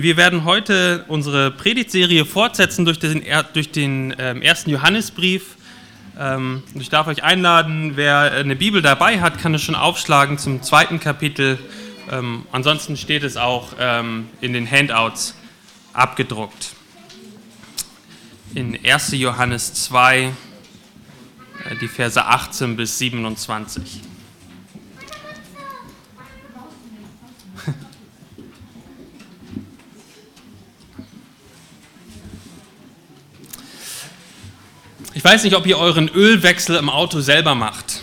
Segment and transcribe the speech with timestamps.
[0.00, 5.56] Wir werden heute unsere Predigtserie fortsetzen durch den, durch den ähm, ersten Johannesbrief.
[6.16, 10.62] Ähm, ich darf euch einladen, wer eine Bibel dabei hat, kann es schon aufschlagen zum
[10.62, 11.58] zweiten Kapitel.
[12.12, 15.34] Ähm, ansonsten steht es auch ähm, in den Handouts
[15.94, 16.76] abgedruckt.
[18.54, 19.14] In 1.
[19.14, 20.30] Johannes 2, äh,
[21.80, 24.00] die Verse 18 bis 27.
[35.18, 38.02] Ich weiß nicht, ob ihr euren Ölwechsel im Auto selber macht.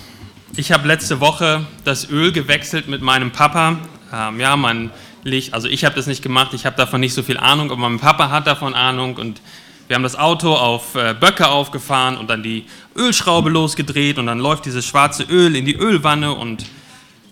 [0.58, 3.78] Ich habe letzte Woche das Öl gewechselt mit meinem Papa.
[4.14, 4.92] Ähm, ja, man
[5.24, 7.88] legt, also ich habe das nicht gemacht, ich habe davon nicht so viel Ahnung, aber
[7.88, 9.40] mein Papa hat davon Ahnung und
[9.88, 12.66] wir haben das Auto auf äh, Böcke aufgefahren und dann die
[12.98, 16.66] Ölschraube losgedreht und dann läuft dieses schwarze Öl in die Ölwanne und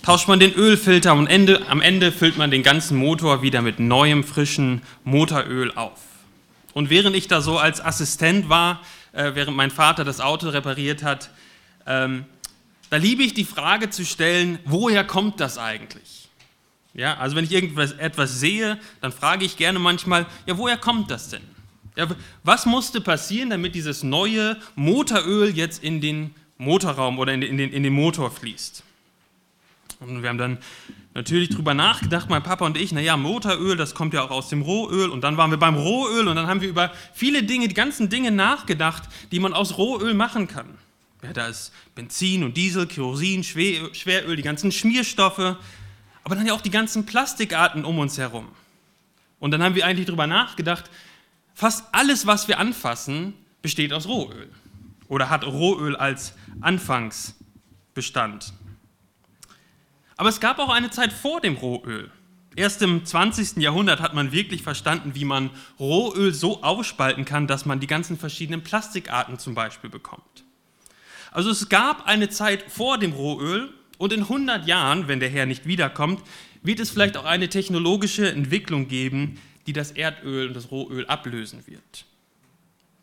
[0.01, 3.81] tauscht man den Ölfilter und Ende, am Ende füllt man den ganzen Motor wieder mit
[3.81, 5.99] neuem, frischen Motoröl auf.
[6.73, 8.79] Und während ich da so als Assistent war,
[9.13, 11.29] äh, während mein Vater das Auto repariert hat.
[11.85, 12.25] Ähm,
[12.89, 16.29] da liebe ich die Frage zu stellen, woher kommt das eigentlich?
[16.93, 21.09] Ja, also wenn ich irgendwas etwas sehe, dann frage ich gerne manchmal, ja, woher kommt
[21.09, 21.41] das denn?
[21.95, 22.07] Ja,
[22.43, 27.57] was musste passieren, damit dieses neue Motoröl jetzt in den Motorraum oder in den, in
[27.57, 28.83] den, in den Motor fließt?
[30.03, 30.57] Und wir haben dann
[31.13, 34.61] natürlich drüber nachgedacht, mein Papa und ich, naja, Motoröl, das kommt ja auch aus dem
[34.61, 35.09] Rohöl.
[35.09, 38.09] Und dann waren wir beim Rohöl und dann haben wir über viele Dinge, die ganzen
[38.09, 40.77] Dinge nachgedacht, die man aus Rohöl machen kann.
[41.23, 45.57] Ja, da ist Benzin und Diesel, Kerosin, Schweröl, die ganzen Schmierstoffe,
[46.23, 48.47] aber dann ja auch die ganzen Plastikarten um uns herum.
[49.39, 50.89] Und dann haben wir eigentlich drüber nachgedacht,
[51.53, 54.49] fast alles, was wir anfassen, besteht aus Rohöl
[55.07, 58.53] oder hat Rohöl als Anfangsbestand.
[60.23, 62.09] Aber es gab auch eine Zeit vor dem Rohöl.
[62.55, 63.57] Erst im 20.
[63.57, 65.49] Jahrhundert hat man wirklich verstanden, wie man
[65.81, 70.45] Rohöl so aufspalten kann, dass man die ganzen verschiedenen Plastikarten zum Beispiel bekommt.
[71.33, 75.45] Also es gab eine Zeit vor dem Rohöl und in 100 Jahren, wenn der Herr
[75.45, 76.21] nicht wiederkommt,
[76.61, 81.67] wird es vielleicht auch eine technologische Entwicklung geben, die das Erdöl und das Rohöl ablösen
[81.67, 82.05] wird.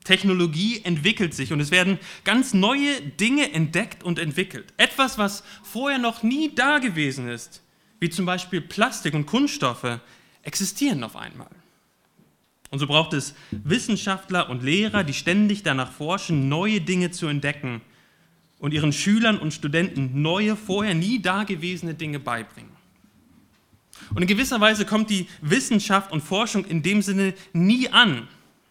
[0.05, 4.73] Technologie entwickelt sich und es werden ganz neue Dinge entdeckt und entwickelt.
[4.77, 7.63] Etwas, was vorher noch nie da gewesen ist,
[7.99, 10.01] wie zum Beispiel Plastik und Kunststoffe,
[10.43, 11.51] existieren auf einmal.
[12.71, 17.83] Und so braucht es Wissenschaftler und Lehrer, die ständig danach forschen, neue Dinge zu entdecken
[18.59, 22.71] und ihren Schülern und Studenten neue, vorher nie dagewesene Dinge beibringen.
[24.15, 28.29] Und in gewisser Weise kommt die Wissenschaft und Forschung in dem Sinne nie an,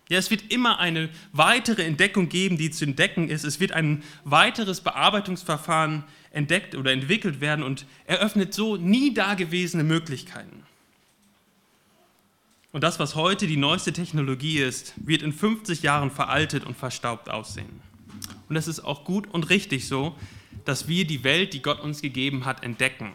[0.10, 3.44] ja, es wird immer eine weitere Entdeckung geben, die zu entdecken ist.
[3.44, 10.64] Es wird ein weiteres Bearbeitungsverfahren entdeckt oder entwickelt werden und eröffnet so nie dagewesene Möglichkeiten.
[12.72, 17.30] Und das, was heute die neueste Technologie ist, wird in 50 Jahren veraltet und verstaubt
[17.30, 17.82] aussehen.
[18.48, 20.16] Und es ist auch gut und richtig so,
[20.66, 23.14] dass wir die Welt, die Gott uns gegeben hat, entdecken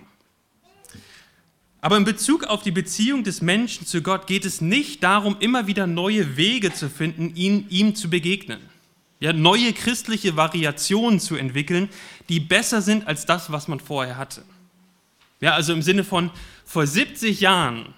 [1.85, 5.67] aber in Bezug auf die Beziehung des Menschen zu Gott geht es nicht darum, immer
[5.67, 8.59] wieder neue Wege zu finden, ihn, ihm zu begegnen.
[9.21, 11.91] Ja, neue christliche Variationen zu entwickeln,
[12.31, 14.45] die besser sind als das, was man vorher hatte.
[15.43, 16.31] Ja, also im Sinne von
[16.65, 17.93] vor 70 Jahren,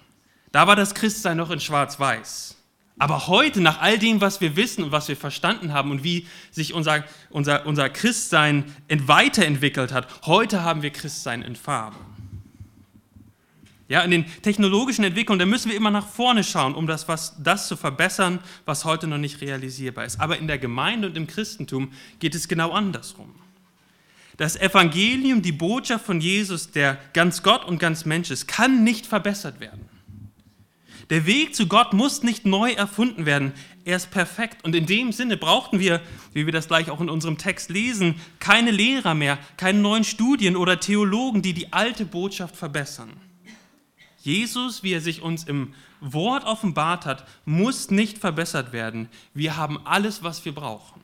[0.51, 2.57] da war das Christsein noch in Schwarz-Weiß.
[2.99, 6.27] Aber heute, nach all dem, was wir wissen und was wir verstanden haben und wie
[6.51, 11.95] sich unser, unser, unser Christsein weiterentwickelt hat, heute haben wir Christsein in Farbe.
[13.89, 17.41] Ja, in den technologischen Entwicklungen, da müssen wir immer nach vorne schauen, um das, was,
[17.41, 20.19] das zu verbessern, was heute noch nicht realisierbar ist.
[20.19, 23.33] Aber in der Gemeinde und im Christentum geht es genau andersrum.
[24.35, 29.07] Das Evangelium, die Botschaft von Jesus, der ganz Gott und ganz Mensch ist, kann nicht
[29.07, 29.87] verbessert werden.
[31.09, 33.53] Der Weg zu Gott muss nicht neu erfunden werden.
[33.85, 34.65] Er ist perfekt.
[34.65, 36.01] Und in dem Sinne brauchten wir,
[36.33, 40.57] wie wir das gleich auch in unserem Text lesen, keine Lehrer mehr, keine neuen Studien
[40.57, 43.13] oder Theologen, die die alte Botschaft verbessern.
[44.19, 49.09] Jesus, wie er sich uns im Wort offenbart hat, muss nicht verbessert werden.
[49.33, 51.01] Wir haben alles, was wir brauchen.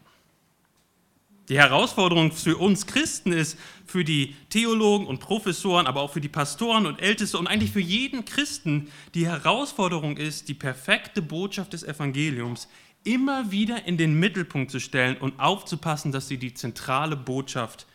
[1.49, 6.29] Die Herausforderung für uns Christen ist, für die Theologen und Professoren, aber auch für die
[6.29, 11.83] Pastoren und Älteste und eigentlich für jeden Christen, die Herausforderung ist, die perfekte Botschaft des
[11.83, 12.69] Evangeliums
[13.03, 17.85] immer wieder in den Mittelpunkt zu stellen und aufzupassen, dass sie die zentrale Botschaft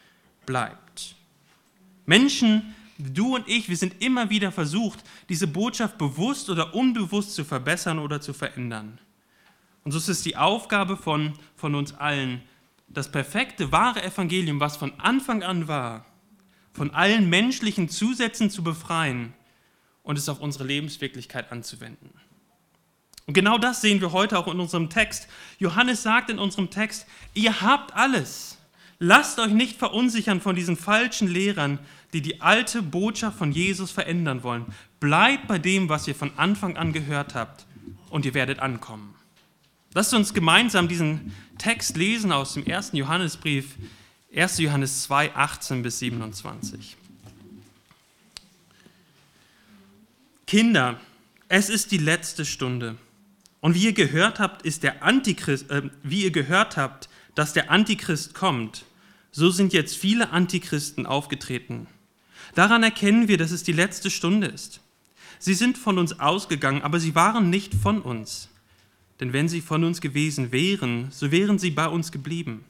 [0.44, 1.16] bleibt.
[2.04, 7.44] Menschen Du und ich, wir sind immer wieder versucht, diese Botschaft bewusst oder unbewusst zu
[7.44, 8.98] verbessern oder zu verändern.
[9.84, 12.42] Und so ist es die Aufgabe von, von uns allen,
[12.88, 16.04] das perfekte, wahre Evangelium, was von Anfang an war,
[16.72, 19.32] von allen menschlichen Zusätzen zu befreien
[20.02, 22.10] und es auf unsere Lebenswirklichkeit anzuwenden.
[23.26, 25.28] Und genau das sehen wir heute auch in unserem Text.
[25.58, 28.58] Johannes sagt in unserem Text, ihr habt alles.
[28.98, 31.78] Lasst euch nicht verunsichern von diesen falschen Lehrern,
[32.12, 34.66] die die alte Botschaft von Jesus verändern wollen.
[35.00, 37.66] Bleibt bei dem, was ihr von Anfang an gehört habt,
[38.10, 39.14] und ihr werdet ankommen.
[39.94, 43.76] Lasst uns gemeinsam diesen Text lesen aus dem ersten Johannesbrief,
[44.34, 44.58] 1.
[44.58, 46.96] Johannes 2, 18 bis 27.
[50.46, 51.00] Kinder,
[51.48, 52.96] es ist die letzte Stunde.
[53.60, 57.70] Und wie ihr gehört habt, ist der Antichrist, äh, wie ihr gehört habt, dass der
[57.70, 58.84] Antichrist kommt,
[59.30, 61.86] so sind jetzt viele Antichristen aufgetreten.
[62.54, 64.80] Daran erkennen wir, dass es die letzte Stunde ist.
[65.38, 68.48] Sie sind von uns ausgegangen, aber sie waren nicht von uns.
[69.20, 72.64] Denn wenn sie von uns gewesen wären, so wären sie bei uns geblieben.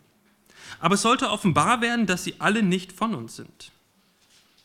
[0.80, 3.72] Aber es sollte offenbar werden, dass sie alle nicht von uns sind.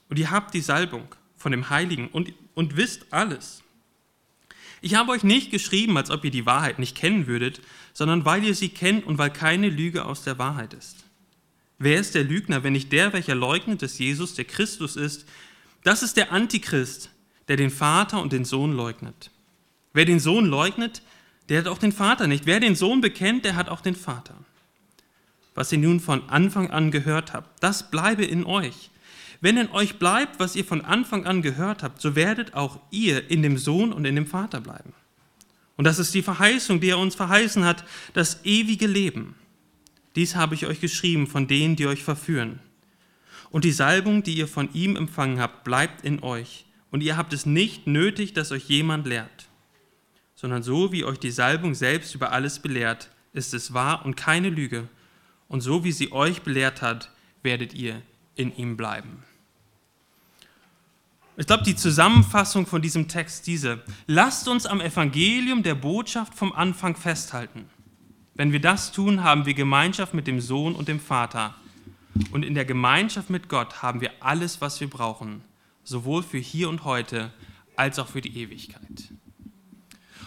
[0.09, 1.07] Und ihr habt die Salbung
[1.37, 3.63] von dem Heiligen und, und wisst alles.
[4.81, 7.61] Ich habe euch nicht geschrieben, als ob ihr die Wahrheit nicht kennen würdet,
[7.93, 11.02] sondern weil ihr sie kennt und weil keine Lüge aus der Wahrheit ist.
[11.83, 15.25] Wer ist der Lügner, wenn nicht der, welcher leugnet, dass Jesus der Christus ist?
[15.83, 17.09] Das ist der Antichrist,
[17.49, 19.31] der den Vater und den Sohn leugnet.
[19.91, 21.01] Wer den Sohn leugnet,
[21.49, 22.45] der hat auch den Vater nicht.
[22.45, 24.33] Wer den Sohn bekennt, der hat auch den Vater.
[25.55, 28.89] Was ihr nun von Anfang an gehört habt, das bleibe in euch.
[29.41, 33.29] Wenn in euch bleibt, was ihr von Anfang an gehört habt, so werdet auch ihr
[33.29, 34.93] in dem Sohn und in dem Vater bleiben.
[35.75, 37.83] Und das ist die Verheißung, die er uns verheißen hat,
[38.13, 39.35] das ewige Leben.
[40.15, 42.59] Dies habe ich euch geschrieben von denen, die euch verführen.
[43.49, 46.65] Und die Salbung, die ihr von ihm empfangen habt, bleibt in euch.
[46.91, 49.47] Und ihr habt es nicht nötig, dass euch jemand lehrt,
[50.35, 54.49] sondern so wie euch die Salbung selbst über alles belehrt, ist es wahr und keine
[54.49, 54.87] Lüge.
[55.47, 57.11] Und so wie sie euch belehrt hat,
[57.41, 58.01] werdet ihr
[58.35, 59.23] in ihm bleiben.
[61.35, 63.81] Ich glaube, die Zusammenfassung von diesem Text diese.
[64.05, 67.65] Lasst uns am Evangelium der Botschaft vom Anfang festhalten.
[68.35, 71.55] Wenn wir das tun, haben wir Gemeinschaft mit dem Sohn und dem Vater.
[72.31, 75.41] Und in der Gemeinschaft mit Gott haben wir alles, was wir brauchen,
[75.83, 77.31] sowohl für hier und heute
[77.75, 79.11] als auch für die Ewigkeit.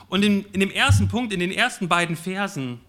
[0.08, 2.80] Und in, in dem ersten Punkt, in den ersten beiden Versen,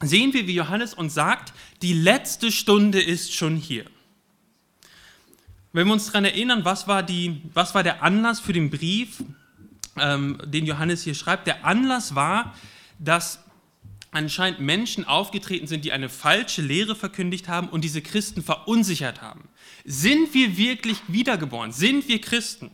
[0.00, 1.52] sehen wir, wie Johannes uns sagt,
[1.82, 3.84] die letzte Stunde ist schon hier.
[5.72, 9.22] Wenn wir uns daran erinnern, was war, die, was war der Anlass für den Brief,
[9.96, 11.46] ähm, den Johannes hier schreibt?
[11.46, 12.54] Der Anlass war,
[12.98, 13.40] dass
[14.12, 19.48] anscheinend Menschen aufgetreten sind, die eine falsche Lehre verkündigt haben und diese Christen verunsichert haben.
[19.84, 21.72] Sind wir wirklich wiedergeboren?
[21.72, 22.70] Sind wir Christen?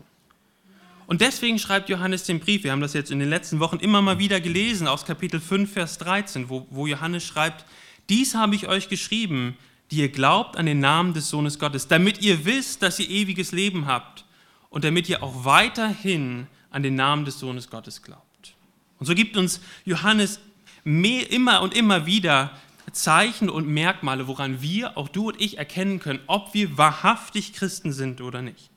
[1.07, 4.03] Und deswegen schreibt Johannes den Brief, wir haben das jetzt in den letzten Wochen immer
[4.03, 7.65] mal wieder gelesen, aus Kapitel 5, Vers 13, wo, wo Johannes schreibt,
[8.09, 9.57] dies habe ich euch geschrieben,
[9.91, 13.53] die ihr glaubt an den Namen des Sohnes Gottes, damit ihr wisst, dass ihr ewiges
[13.53, 14.25] Leben habt
[14.69, 18.55] und damit ihr auch weiterhin an den Namen des Sohnes Gottes glaubt.
[18.99, 20.41] Und so gibt uns Johannes
[20.87, 22.53] mehr, immer und immer wieder
[22.93, 27.93] Zeichen und Merkmale, woran wir, auch du und ich, erkennen können, ob wir wahrhaftig Christen
[27.93, 28.71] sind oder nicht.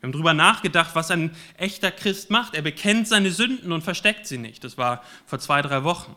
[0.00, 2.54] Wir haben darüber nachgedacht, was ein echter Christ macht.
[2.54, 4.64] Er bekennt seine Sünden und versteckt sie nicht.
[4.64, 6.14] Das war vor zwei, drei Wochen.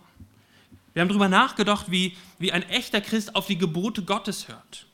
[0.93, 4.85] Wir haben darüber nachgedacht, wie, wie ein echter Christ auf die Gebote Gottes hört.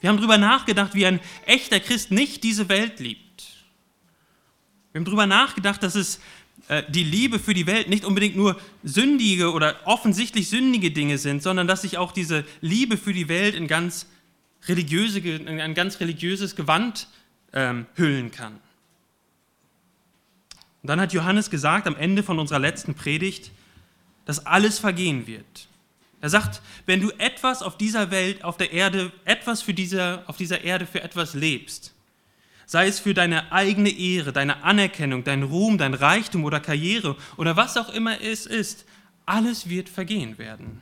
[0.00, 3.44] Wir haben darüber nachgedacht, wie ein echter Christ nicht diese Welt liebt.
[4.92, 6.20] Wir haben darüber nachgedacht, dass es
[6.88, 11.66] die Liebe für die Welt nicht unbedingt nur sündige oder offensichtlich sündige Dinge sind, sondern
[11.66, 14.06] dass sich auch diese Liebe für die Welt in, ganz
[14.66, 17.08] religiöse, in ein ganz religiöses Gewand
[17.52, 18.54] ähm, hüllen kann.
[20.82, 23.50] Und dann hat Johannes gesagt am Ende von unserer letzten Predigt,
[24.24, 25.68] dass alles vergehen wird.
[26.20, 30.36] Er sagt, wenn du etwas auf dieser Welt, auf der Erde, etwas für diese, auf
[30.36, 31.92] dieser Erde für etwas lebst,
[32.72, 37.54] sei es für deine eigene Ehre, deine Anerkennung, dein Ruhm, dein Reichtum oder Karriere oder
[37.54, 38.86] was auch immer es ist,
[39.26, 40.80] alles wird vergehen werden.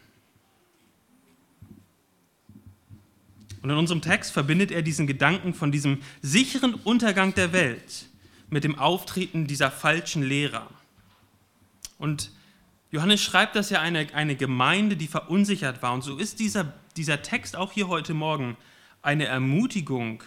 [3.61, 8.07] Und in unserem Text verbindet er diesen Gedanken von diesem sicheren Untergang der Welt
[8.51, 10.71] mit dem Auftreten dieser falschen Lehrer.
[11.99, 12.31] Und
[12.93, 15.95] Johannes schreibt das ja eine, eine Gemeinde, die verunsichert war.
[15.95, 18.57] Und so ist dieser, dieser Text auch hier heute Morgen
[19.03, 20.23] eine Ermutigung,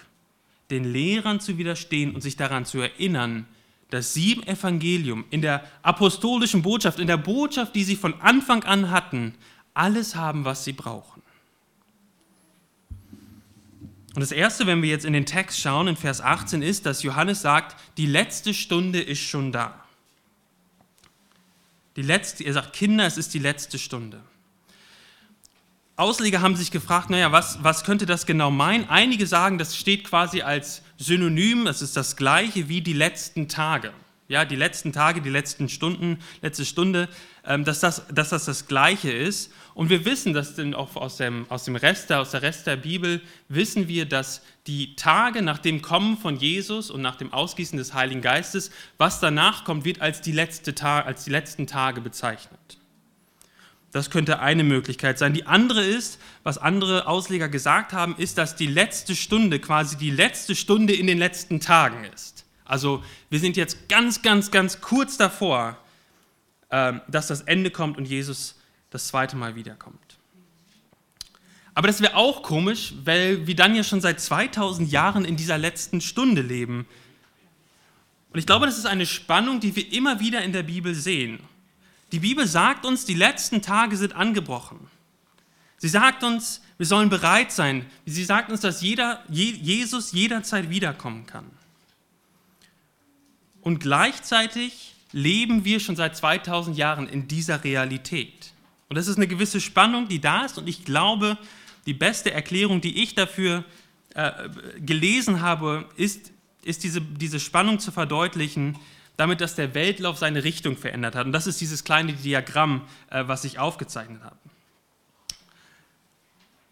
[0.73, 3.45] den Lehrern zu widerstehen und sich daran zu erinnern,
[3.89, 8.63] dass sie im Evangelium, in der apostolischen Botschaft, in der Botschaft, die sie von Anfang
[8.63, 9.35] an hatten,
[9.75, 11.21] alles haben, was sie brauchen.
[14.15, 17.03] Und das Erste, wenn wir jetzt in den Text schauen, in Vers 18, ist, dass
[17.03, 19.83] Johannes sagt, die letzte Stunde ist schon da.
[21.95, 24.21] Die letzte, er sagt, Kinder, es ist die letzte Stunde.
[25.95, 28.89] Ausleger haben sich gefragt, naja, was, was könnte das genau meinen?
[28.89, 33.93] Einige sagen, das steht quasi als Synonym, es ist das gleiche wie die letzten Tage.
[34.27, 37.09] ja, die letzten Tage, die letzten Stunden, letzte Stunde,
[37.45, 39.51] ähm, dass, das, dass das das Gleiche ist.
[39.75, 42.77] Und wir wissen, dass denn auch aus dem, aus dem Rest, aus der Rest der
[42.77, 47.77] Bibel, wissen wir, dass die Tage nach dem Kommen von Jesus und nach dem Ausgießen
[47.77, 52.79] des Heiligen Geistes, was danach kommt, wird als die, letzte als die letzten Tage bezeichnet.
[53.93, 55.33] Das könnte eine Möglichkeit sein.
[55.33, 60.09] Die andere ist, was andere Ausleger gesagt haben, ist, dass die letzte Stunde quasi die
[60.09, 62.43] letzte Stunde in den letzten Tagen ist.
[62.65, 65.77] Also wir sind jetzt ganz, ganz, ganz kurz davor,
[66.71, 68.59] ähm, dass das Ende kommt und Jesus
[68.89, 70.17] das zweite Mal wiederkommt.
[71.75, 75.59] Aber das wäre auch komisch, weil wir dann ja schon seit 2000 Jahren in dieser
[75.59, 76.87] letzten Stunde leben.
[78.31, 81.39] Und ich glaube, das ist eine Spannung, die wir immer wieder in der Bibel sehen.
[82.13, 84.79] Die Bibel sagt uns, die letzten Tage sind angebrochen.
[85.77, 87.87] Sie sagt uns, wir sollen bereit sein.
[88.05, 91.49] Sie sagt uns, dass jeder, Jesus jederzeit wiederkommen kann.
[93.61, 98.53] Und gleichzeitig leben wir schon seit 2000 Jahren in dieser Realität.
[98.89, 100.59] Und das ist eine gewisse Spannung, die da ist.
[100.59, 101.39] Und ich glaube,
[101.87, 103.65] die beste Erklärung, die ich dafür
[104.13, 104.31] äh,
[104.79, 106.31] gelesen habe, ist,
[106.63, 108.77] ist diese, diese Spannung zu verdeutlichen,
[109.17, 111.25] damit, dass der Weltlauf seine Richtung verändert hat.
[111.25, 114.37] Und das ist dieses kleine Diagramm, äh, was ich aufgezeichnet habe.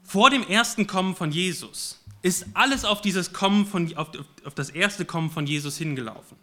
[0.03, 4.09] Vor dem ersten Kommen von Jesus ist alles auf, dieses Kommen von, auf,
[4.43, 6.37] auf das erste Kommen von Jesus hingelaufen.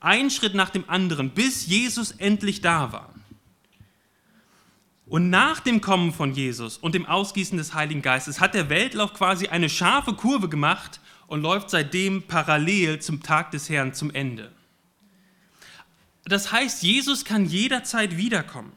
[0.00, 3.14] Ein Schritt nach dem anderen, bis Jesus endlich da war.
[5.06, 9.14] Und nach dem Kommen von Jesus und dem Ausgießen des Heiligen Geistes hat der Weltlauf
[9.14, 14.52] quasi eine scharfe Kurve gemacht und läuft seitdem parallel zum Tag des Herrn zum Ende.
[16.28, 18.72] Das heißt, Jesus kann jederzeit wiederkommen.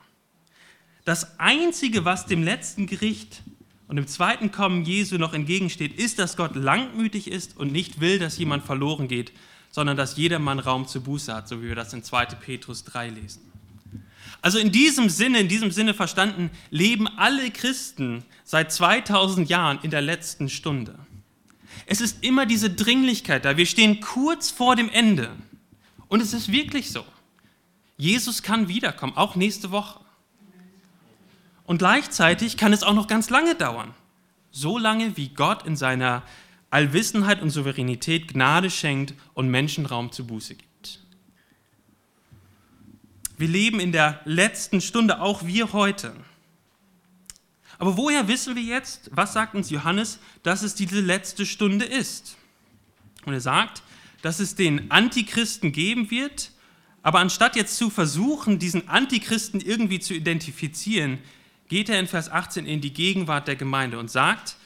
[1.03, 3.41] Das Einzige, was dem letzten Gericht
[3.87, 8.19] und dem zweiten Kommen Jesu noch entgegensteht, ist, dass Gott langmütig ist und nicht will,
[8.19, 9.31] dass jemand verloren geht,
[9.71, 12.25] sondern dass jedermann Raum zur Buße hat, so wie wir das in 2.
[12.25, 13.41] Petrus 3 lesen.
[14.41, 19.91] Also in diesem Sinne, in diesem Sinne verstanden, leben alle Christen seit 2000 Jahren in
[19.91, 20.97] der letzten Stunde.
[21.85, 23.57] Es ist immer diese Dringlichkeit da.
[23.57, 25.31] Wir stehen kurz vor dem Ende.
[26.07, 27.05] Und es ist wirklich so.
[28.01, 29.99] Jesus kann wiederkommen, auch nächste Woche.
[31.65, 33.93] Und gleichzeitig kann es auch noch ganz lange dauern.
[34.49, 36.23] So lange, wie Gott in seiner
[36.71, 41.05] Allwissenheit und Souveränität Gnade schenkt und Menschenraum zu Buße gibt.
[43.37, 46.15] Wir leben in der letzten Stunde, auch wir heute.
[47.77, 52.35] Aber woher wissen wir jetzt, was sagt uns Johannes, dass es diese letzte Stunde ist?
[53.25, 53.83] Und er sagt,
[54.23, 56.50] dass es den Antichristen geben wird,
[57.03, 61.19] aber anstatt jetzt zu versuchen, diesen Antichristen irgendwie zu identifizieren,
[61.67, 64.57] geht er in Vers 18 in die Gegenwart der Gemeinde und sagt,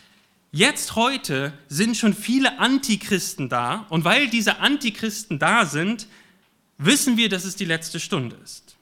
[0.51, 6.07] jetzt heute sind schon viele Antichristen da und weil diese Antichristen da sind,
[6.77, 8.75] wissen wir, dass es die letzte Stunde ist.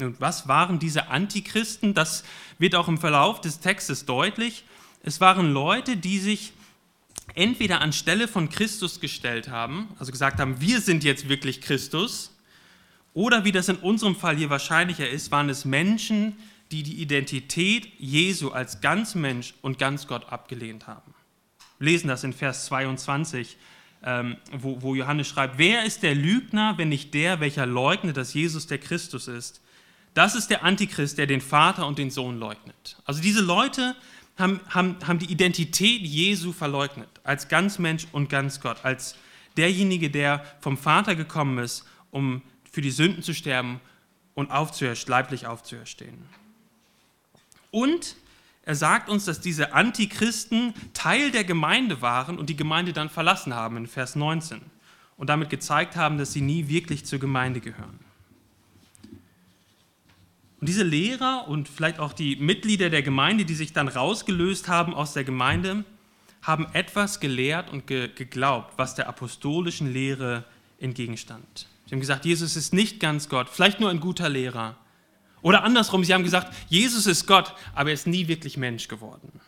[0.00, 1.94] Und was waren diese Antichristen?
[1.94, 2.22] Das
[2.58, 4.64] wird auch im Verlauf des Textes deutlich.
[5.02, 6.52] Es waren Leute, die sich
[7.34, 12.32] entweder anstelle von Christus gestellt haben, also gesagt haben, wir sind jetzt wirklich Christus,
[13.16, 16.36] oder wie das in unserem Fall hier wahrscheinlicher ist, waren es Menschen,
[16.70, 21.14] die die Identität Jesu als ganz Mensch und ganz Gott abgelehnt haben.
[21.78, 23.56] Wir lesen das in Vers 22,
[24.04, 28.34] ähm, wo, wo Johannes schreibt, wer ist der Lügner, wenn nicht der, welcher leugnet, dass
[28.34, 29.62] Jesus der Christus ist?
[30.12, 32.96] Das ist der Antichrist, der den Vater und den Sohn leugnet.
[33.04, 33.94] Also diese Leute
[34.38, 39.16] haben, haben, haben die Identität Jesu verleugnet, als ganz Mensch und ganz Gott, als
[39.56, 43.80] derjenige, der vom Vater gekommen ist, um für die Sünden zu sterben
[44.34, 44.50] und
[45.08, 46.18] leiblich aufzuerstehen.
[47.70, 48.16] Und
[48.62, 53.54] er sagt uns, dass diese Antichristen Teil der Gemeinde waren und die Gemeinde dann verlassen
[53.54, 54.60] haben in Vers 19
[55.16, 57.98] und damit gezeigt haben, dass sie nie wirklich zur Gemeinde gehören.
[60.60, 64.94] Und diese Lehrer und vielleicht auch die Mitglieder der Gemeinde, die sich dann rausgelöst haben
[64.94, 65.84] aus der Gemeinde,
[66.42, 70.44] haben etwas gelehrt und ge geglaubt, was der apostolischen Lehre
[70.78, 71.66] entgegenstand.
[71.86, 74.76] Sie haben gesagt, Jesus ist nicht ganz Gott, vielleicht nur ein guter Lehrer.
[75.42, 79.40] Oder andersrum, sie haben gesagt, Jesus ist Gott, aber er ist nie wirklich Mensch geworden.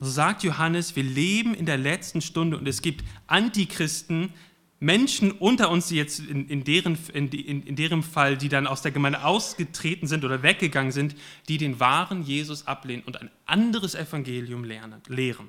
[0.00, 4.32] So sagt Johannes, wir leben in der letzten Stunde und es gibt Antichristen,
[4.78, 8.82] Menschen unter uns, die jetzt in, in, deren, in, in, deren Fall, die dann aus
[8.82, 11.16] der Gemeinde ausgetreten sind oder weggegangen sind,
[11.48, 15.48] die den wahren Jesus ablehnen und ein anderes Evangelium lernen, lehren.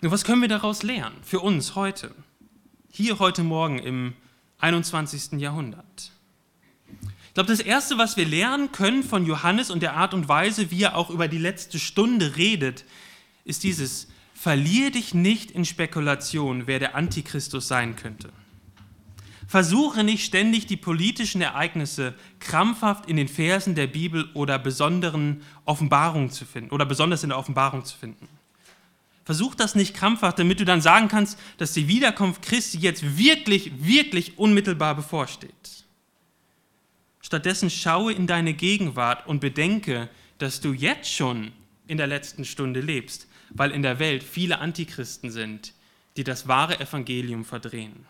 [0.00, 2.14] Nur was können wir daraus lernen für uns heute?
[2.90, 4.14] Hier heute Morgen im
[4.58, 5.40] 21.
[5.40, 6.12] Jahrhundert.
[7.28, 10.70] Ich glaube, das Erste, was wir lernen können von Johannes und der Art und Weise,
[10.70, 12.84] wie er auch über die letzte Stunde redet,
[13.44, 14.08] ist dieses,
[14.42, 18.30] verlier dich nicht in Spekulation, wer der Antichristus sein könnte.
[19.46, 26.30] Versuche nicht ständig die politischen Ereignisse krampfhaft in den Versen der Bibel oder besonderen Offenbarungen
[26.30, 28.26] zu finden oder besonders in der Offenbarung zu finden.
[29.24, 33.70] Versuch das nicht krampfhaft, damit du dann sagen kannst, dass die Wiederkunft Christi jetzt wirklich,
[33.84, 35.84] wirklich unmittelbar bevorsteht.
[37.20, 40.08] Stattdessen schaue in deine Gegenwart und bedenke,
[40.38, 41.52] dass du jetzt schon
[41.86, 45.74] in der letzten Stunde lebst, weil in der Welt viele Antichristen sind,
[46.16, 48.06] die das wahre Evangelium verdrehen.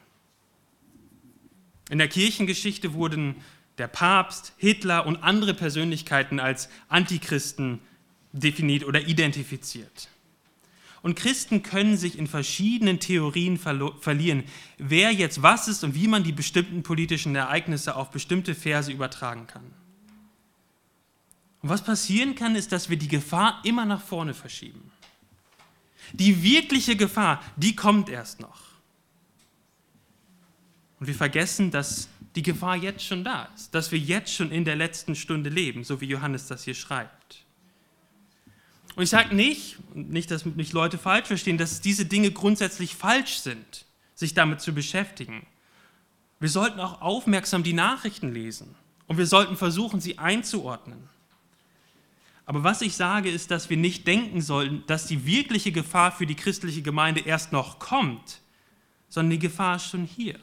[1.91, 3.37] In der Kirchengeschichte wurden
[3.79, 7.81] der Papst, Hitler und andere Persönlichkeiten als Antichristen
[8.33, 10.09] definiert oder identifiziert.
[11.03, 14.45] Und Christen können sich in verschiedenen Theorien verlieren,
[14.79, 19.49] wer jetzt was ist und wie man die bestimmten politischen Ereignisse auf bestimmte Verse übertragen
[19.49, 19.65] kann.
[21.61, 24.93] Und was passieren kann, ist, dass wir die Gefahr immer nach vorne verschieben.
[26.13, 28.61] Die wirkliche Gefahr, die kommt erst noch.
[31.01, 34.65] Und wir vergessen, dass die Gefahr jetzt schon da ist, dass wir jetzt schon in
[34.65, 37.45] der letzten Stunde leben, so wie Johannes das hier schreibt.
[38.95, 43.39] Und ich sage nicht, nicht, dass mich Leute falsch verstehen, dass diese Dinge grundsätzlich falsch
[43.39, 45.47] sind, sich damit zu beschäftigen.
[46.41, 48.75] Wir sollten auch aufmerksam die Nachrichten lesen
[49.07, 51.09] und wir sollten versuchen, sie einzuordnen.
[52.45, 56.27] Aber was ich sage, ist, dass wir nicht denken sollten, dass die wirkliche Gefahr für
[56.27, 58.41] die christliche Gemeinde erst noch kommt,
[59.09, 60.39] sondern die Gefahr ist schon hier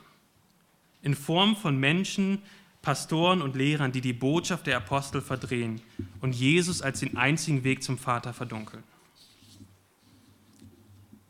[1.02, 2.42] in Form von Menschen,
[2.82, 5.82] Pastoren und Lehrern, die die Botschaft der Apostel verdrehen
[6.22, 8.84] und Jesus als den einzigen Weg zum Vater verdunkeln.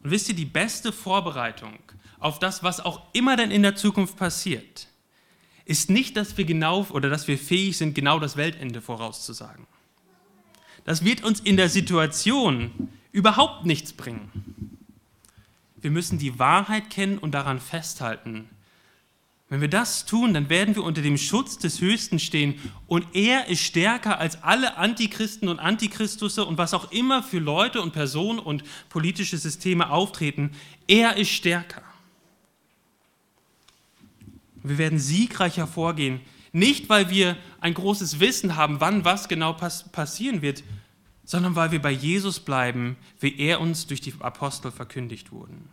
[0.03, 1.79] Und wisst ihr, die beste Vorbereitung
[2.19, 4.87] auf das, was auch immer denn in der Zukunft passiert,
[5.65, 9.67] ist nicht, dass wir genau oder dass wir fähig sind, genau das Weltende vorauszusagen.
[10.89, 12.71] Das wird uns in der Situation
[13.11, 14.75] überhaupt nichts bringen.
[15.79, 18.49] Wir müssen die Wahrheit kennen und daran festhalten,
[19.49, 23.49] wenn wir das tun, dann werden wir unter dem Schutz des Höchsten stehen und er
[23.49, 28.39] ist stärker als alle Antichristen und Antichristusse und was auch immer für Leute und Personen
[28.39, 30.53] und politische Systeme auftreten.
[30.87, 31.83] Er ist stärker.
[34.63, 36.21] Wir werden siegreich hervorgehen,
[36.51, 40.63] nicht weil wir ein großes Wissen haben, wann was genau pass passieren wird,
[41.29, 45.69] sondern weil wir bei Jesus bleiben, wie er uns durch die Apostel verkündigt wurden.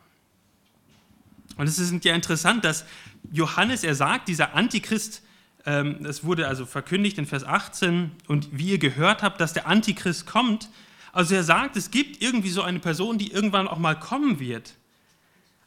[1.57, 2.85] Und es ist ja interessant, dass
[3.33, 5.23] Johannes, er sagt, dieser Antichrist,
[5.65, 9.67] ähm, das wurde also verkündigt in Vers 18, und wie ihr gehört habt, dass der
[9.67, 10.69] Antichrist kommt.
[11.11, 14.75] Also er sagt, es gibt irgendwie so eine Person, die irgendwann auch mal kommen wird.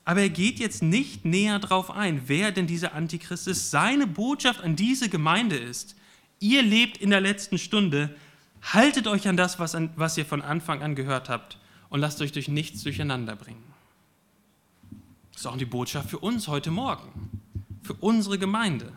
[0.06, 3.72] Aber er geht jetzt nicht näher darauf ein, wer denn dieser Antichrist ist.
[3.72, 5.96] Seine Botschaft an diese Gemeinde ist,
[6.40, 8.16] ihr lebt in der letzten Stunde,
[8.62, 11.58] haltet euch an das, was, an, was ihr von Anfang an gehört habt
[11.90, 13.64] und lasst euch durch nichts durcheinander bringen.
[15.32, 17.42] Das ist auch die Botschaft für uns heute Morgen,
[17.82, 18.92] für unsere Gemeinde.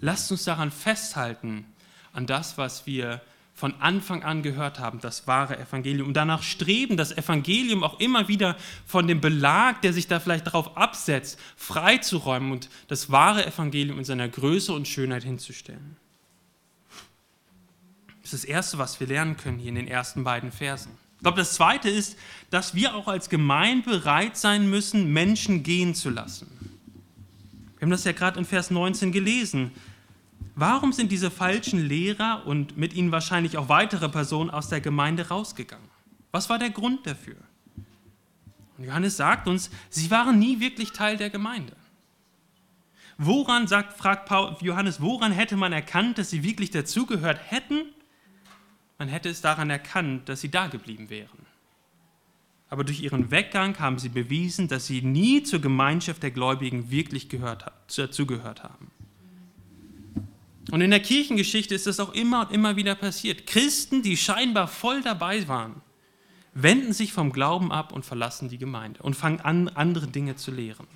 [0.00, 1.66] Lasst uns daran festhalten,
[2.12, 3.20] an das, was wir
[3.54, 6.08] von Anfang an gehört haben, das wahre Evangelium.
[6.08, 10.48] Und danach streben, das Evangelium auch immer wieder von dem Belag, der sich da vielleicht
[10.48, 15.96] darauf absetzt, freizuräumen und das wahre Evangelium in seiner Größe und Schönheit hinzustellen.
[18.24, 20.92] Das ist das Erste, was wir lernen können hier in den ersten beiden Versen.
[21.16, 22.16] Ich glaube, das Zweite ist,
[22.48, 26.46] dass wir auch als Gemeinde bereit sein müssen, Menschen gehen zu lassen.
[27.76, 29.72] Wir haben das ja gerade in Vers 19 gelesen.
[30.54, 35.28] Warum sind diese falschen Lehrer und mit ihnen wahrscheinlich auch weitere Personen aus der Gemeinde
[35.28, 35.88] rausgegangen?
[36.32, 37.36] Was war der Grund dafür?
[38.78, 41.76] Und Johannes sagt uns, sie waren nie wirklich Teil der Gemeinde.
[43.18, 44.30] Woran, sagt, fragt
[44.62, 47.84] Johannes, woran hätte man erkannt, dass sie wirklich dazugehört hätten
[48.98, 51.46] man hätte es daran erkannt, dass sie da geblieben wären.
[52.68, 57.28] Aber durch ihren Weggang haben sie bewiesen, dass sie nie zur Gemeinschaft der Gläubigen wirklich
[57.28, 58.90] gehört, dazugehört haben.
[60.70, 63.46] Und in der Kirchengeschichte ist das auch immer und immer wieder passiert.
[63.46, 65.82] Christen, die scheinbar voll dabei waren,
[66.54, 70.50] wenden sich vom Glauben ab und verlassen die Gemeinde und fangen an, andere Dinge zu
[70.50, 70.86] lehren.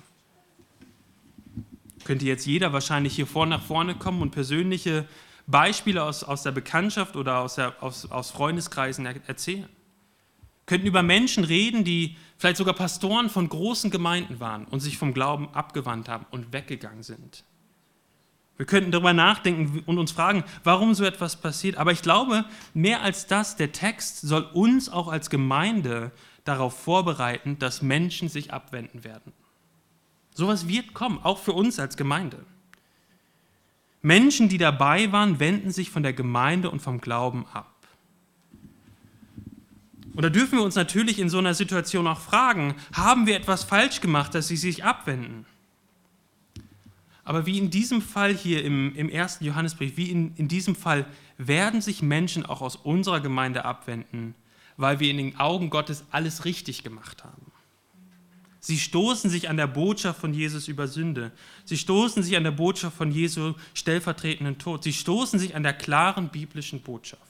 [2.03, 5.05] Könnte jetzt jeder wahrscheinlich hier vor nach vorne kommen und persönliche
[5.49, 9.69] Beispiele aus, aus der Bekanntschaft oder aus, der, aus, aus Freundeskreisen erzählen.
[10.65, 15.13] Könnten über Menschen reden, die vielleicht sogar Pastoren von großen Gemeinden waren und sich vom
[15.13, 17.43] Glauben abgewandt haben und weggegangen sind.
[18.57, 21.77] Wir könnten darüber nachdenken und uns fragen, warum so etwas passiert.
[21.77, 26.11] Aber ich glaube, mehr als das, der Text soll uns auch als Gemeinde
[26.43, 29.33] darauf vorbereiten, dass Menschen sich abwenden werden.
[30.35, 32.45] Sowas wird kommen, auch für uns als Gemeinde.
[34.01, 37.73] Menschen, die dabei waren, wenden sich von der Gemeinde und vom Glauben ab.
[40.13, 43.63] Und da dürfen wir uns natürlich in so einer Situation auch fragen, haben wir etwas
[43.63, 45.45] falsch gemacht, dass sie sich abwenden?
[47.23, 51.05] Aber wie in diesem Fall hier im, im ersten Johannesbrief, wie in, in diesem Fall
[51.37, 54.33] werden sich Menschen auch aus unserer Gemeinde abwenden,
[54.77, 57.48] weil wir in den Augen Gottes alles richtig gemacht haben.
[58.59, 61.31] Sie stoßen sich an der Botschaft von Jesus über Sünde.
[61.63, 64.83] Sie stoßen sich an der Botschaft von Jesu stellvertretenden Tod.
[64.83, 67.23] Sie stoßen sich an der klaren biblischen Botschaft.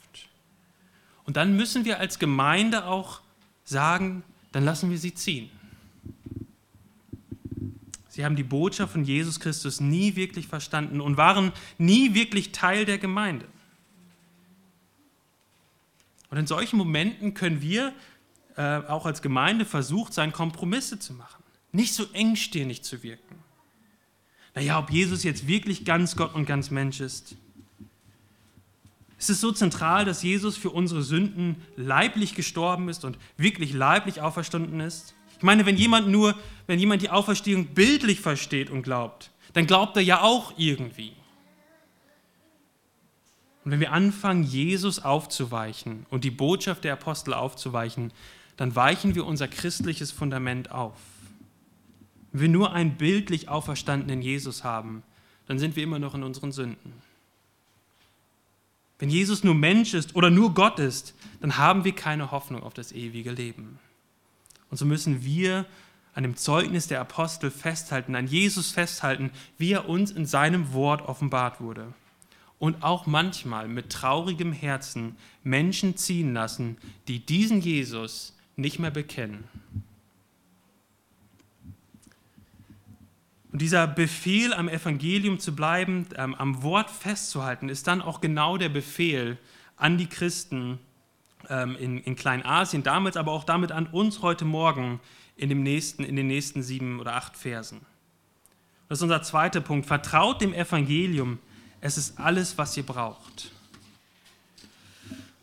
[1.25, 3.21] Und dann müssen wir als Gemeinde auch
[3.63, 5.51] sagen, dann lassen wir sie ziehen.
[8.07, 12.85] Sie haben die Botschaft von Jesus Christus nie wirklich verstanden und waren nie wirklich Teil
[12.85, 13.45] der Gemeinde.
[16.31, 17.93] Und in solchen Momenten können wir
[18.59, 21.41] äh, auch als Gemeinde versucht sein, Kompromisse zu machen,
[21.71, 23.37] nicht so engstirnig zu wirken.
[24.53, 27.37] Naja, ob Jesus jetzt wirklich ganz Gott und ganz Mensch ist.
[29.17, 34.19] Es ist so zentral, dass Jesus für unsere Sünden leiblich gestorben ist und wirklich leiblich
[34.21, 35.15] auferstanden ist.
[35.37, 36.35] Ich meine, wenn jemand nur,
[36.67, 41.13] wenn jemand die Auferstehung bildlich versteht und glaubt, dann glaubt er ja auch irgendwie.
[43.63, 48.11] Und wenn wir anfangen, Jesus aufzuweichen und die Botschaft der Apostel aufzuweichen,
[48.59, 50.97] dann weichen wir unser christliches Fundament auf.
[52.33, 55.01] Wenn wir nur einen bildlich auferstandenen Jesus haben,
[55.47, 56.91] dann sind wir immer noch in unseren Sünden.
[58.97, 62.73] Wenn Jesus nur Mensch ist oder nur Gott ist, dann haben wir keine Hoffnung auf
[62.73, 63.79] das ewige Leben.
[64.69, 65.65] Und so müssen wir
[66.13, 71.07] an dem Zeugnis der Apostel festhalten, an Jesus festhalten, wie er uns in seinem Wort
[71.07, 71.93] offenbart wurde
[72.57, 76.75] und auch manchmal mit traurigem Herzen Menschen ziehen lassen,
[77.07, 79.43] die diesen Jesus nicht mehr bekennen.
[83.51, 88.57] Und dieser Befehl, am Evangelium zu bleiben, ähm, am Wort festzuhalten, ist dann auch genau
[88.57, 89.37] der Befehl
[89.75, 90.79] an die Christen
[91.49, 94.99] ähm, in, in Kleinasien damals, aber auch damit an uns heute Morgen
[95.35, 97.81] in, dem nächsten, in den nächsten sieben oder acht Versen.
[98.87, 99.87] Das ist unser zweiter Punkt.
[99.87, 101.39] Vertraut dem Evangelium,
[101.81, 103.51] es ist alles, was ihr braucht.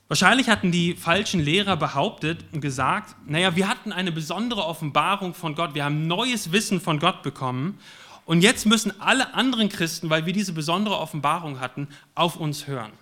[0.08, 5.56] Wahrscheinlich hatten die falschen Lehrer behauptet und gesagt, naja, wir hatten eine besondere Offenbarung von
[5.56, 7.78] Gott, wir haben neues Wissen von Gott bekommen
[8.24, 12.92] und jetzt müssen alle anderen Christen, weil wir diese besondere Offenbarung hatten, auf uns hören.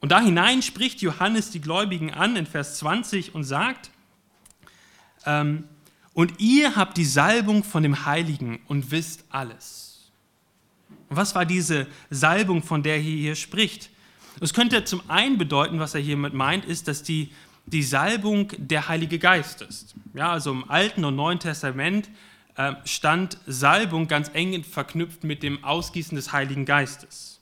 [0.00, 3.90] Und da hinein spricht Johannes die Gläubigen an in Vers 20 und sagt,
[5.26, 5.64] ähm,
[6.14, 10.10] und ihr habt die Salbung von dem Heiligen und wisst alles.
[11.08, 13.91] Und was war diese Salbung, von der er hier spricht?
[14.40, 17.32] Es könnte zum einen bedeuten, was er hiermit meint, ist, dass die,
[17.66, 19.94] die Salbung der Heilige Geist ist.
[20.14, 22.10] Ja, also im Alten und Neuen Testament
[22.56, 27.40] äh, stand Salbung ganz eng verknüpft mit dem Ausgießen des Heiligen Geistes.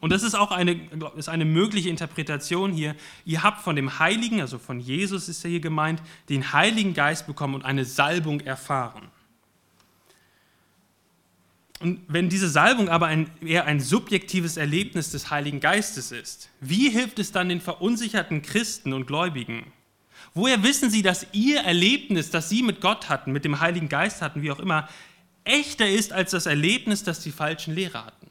[0.00, 0.78] Und das ist auch eine,
[1.16, 2.94] ist eine mögliche Interpretation hier.
[3.24, 7.54] Ihr habt von dem Heiligen, also von Jesus ist hier gemeint, den Heiligen Geist bekommen
[7.54, 9.08] und eine Salbung erfahren.
[11.84, 16.88] Und wenn diese Salbung aber ein, eher ein subjektives Erlebnis des Heiligen Geistes ist, wie
[16.88, 19.70] hilft es dann den verunsicherten Christen und Gläubigen?
[20.32, 24.22] Woher wissen sie, dass ihr Erlebnis, das sie mit Gott hatten, mit dem Heiligen Geist
[24.22, 24.88] hatten, wie auch immer,
[25.44, 28.30] echter ist als das Erlebnis, das die falschen Lehrer hatten?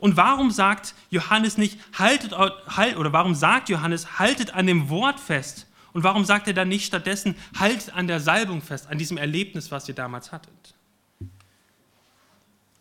[0.00, 5.20] Und warum sagt Johannes nicht, haltet, halt, oder warum sagt Johannes, haltet an dem Wort
[5.20, 5.68] fest?
[5.92, 9.70] Und warum sagt er dann nicht stattdessen, haltet an der Salbung fest, an diesem Erlebnis,
[9.70, 10.74] was ihr damals hattet?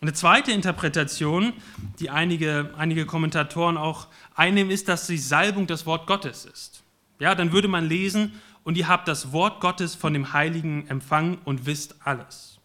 [0.03, 1.53] Eine zweite Interpretation,
[1.99, 6.81] die einige, einige Kommentatoren auch einnehmen, ist, dass die Salbung das Wort Gottes ist.
[7.19, 8.33] Ja, dann würde man lesen,
[8.63, 12.59] und ihr habt das Wort Gottes von dem Heiligen empfangen und wisst alles.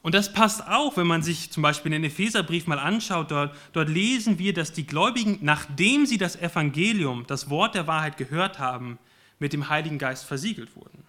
[0.00, 3.30] Und das passt auch, wenn man sich zum Beispiel den Epheserbrief mal anschaut.
[3.30, 8.16] Dort, dort lesen wir, dass die Gläubigen, nachdem sie das Evangelium, das Wort der Wahrheit
[8.16, 8.98] gehört haben,
[9.40, 11.04] mit dem Heiligen Geist versiegelt wurden.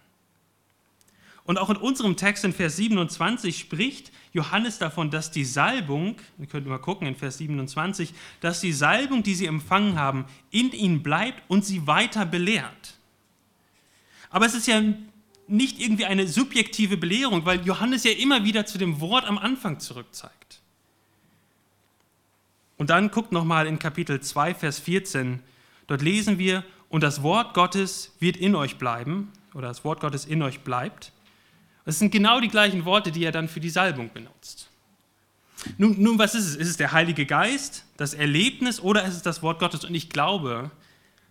[1.44, 6.46] Und auch in unserem Text in Vers 27 spricht Johannes davon, dass die Salbung, ihr
[6.46, 11.02] könnt mal gucken in Vers 27, dass die Salbung, die sie empfangen haben, in ihnen
[11.02, 12.98] bleibt und sie weiter belehrt.
[14.28, 14.82] Aber es ist ja
[15.48, 19.80] nicht irgendwie eine subjektive Belehrung, weil Johannes ja immer wieder zu dem Wort am Anfang
[19.80, 20.60] zurückzeigt.
[22.76, 25.42] Und dann guckt nochmal in Kapitel 2, Vers 14.
[25.86, 30.26] Dort lesen wir, und das Wort Gottes wird in euch bleiben, oder das Wort Gottes
[30.26, 31.12] in euch bleibt.
[31.86, 34.68] Das sind genau die gleichen Worte, die er dann für die Salbung benutzt.
[35.78, 36.56] Nun, nun, was ist es?
[36.56, 39.84] Ist es der Heilige Geist, das Erlebnis oder ist es das Wort Gottes?
[39.84, 40.70] Und ich glaube,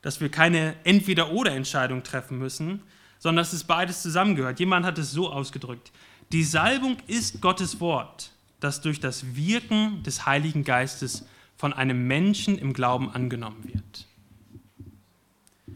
[0.02, 2.82] dass wir keine Entweder-oder-Entscheidung treffen müssen,
[3.20, 4.60] sondern dass es beides zusammengehört.
[4.60, 5.92] Jemand hat es so ausgedrückt.
[6.32, 11.26] Die Salbung ist Gottes Wort, das durch das Wirken des Heiligen Geistes
[11.58, 14.08] von einem Menschen im Glauben angenommen wird.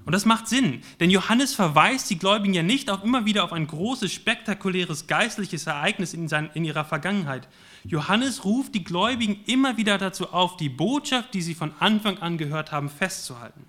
[0.09, 3.53] Und das macht Sinn, denn Johannes verweist die Gläubigen ja nicht auch immer wieder auf
[3.53, 7.47] ein großes, spektakuläres geistliches Ereignis in, sein, in ihrer Vergangenheit.
[7.83, 12.39] Johannes ruft die Gläubigen immer wieder dazu auf, die Botschaft, die sie von Anfang an
[12.39, 13.63] gehört haben, festzuhalten.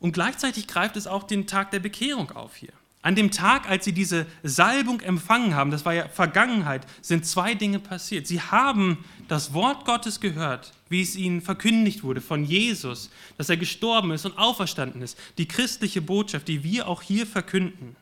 [0.00, 2.72] Und gleichzeitig greift es auch den Tag der Bekehrung auf hier.
[3.02, 7.54] An dem Tag, als sie diese Salbung empfangen haben, das war ja Vergangenheit, sind zwei
[7.54, 8.26] Dinge passiert.
[8.26, 13.56] Sie haben das Wort Gottes gehört, wie es ihnen verkündigt wurde von Jesus, dass er
[13.56, 15.18] gestorben ist und auferstanden ist.
[15.38, 17.96] Die christliche Botschaft, die wir auch hier verkünden.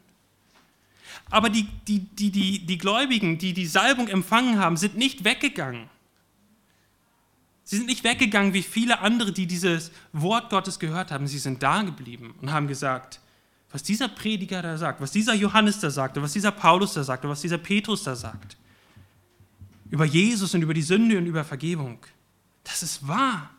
[1.31, 5.88] Aber die, die, die, die, die Gläubigen, die die Salbung empfangen haben, sind nicht weggegangen.
[7.64, 11.27] Sie sind nicht weggegangen wie viele andere, die dieses Wort Gottes gehört haben.
[11.27, 13.20] Sie sind da geblieben und haben gesagt,
[13.72, 17.29] was dieser Prediger da sagt, was dieser Johannes da sagte, was dieser Paulus da sagte,
[17.29, 18.57] was dieser Petrus da sagt,
[19.90, 21.99] über Jesus und über die Sünde und über Vergebung,
[22.67, 23.51] das ist wahr.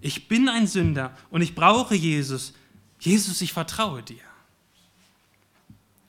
[0.00, 2.54] Ich bin ein Sünder und ich brauche Jesus.
[2.98, 4.20] Jesus, ich vertraue dir.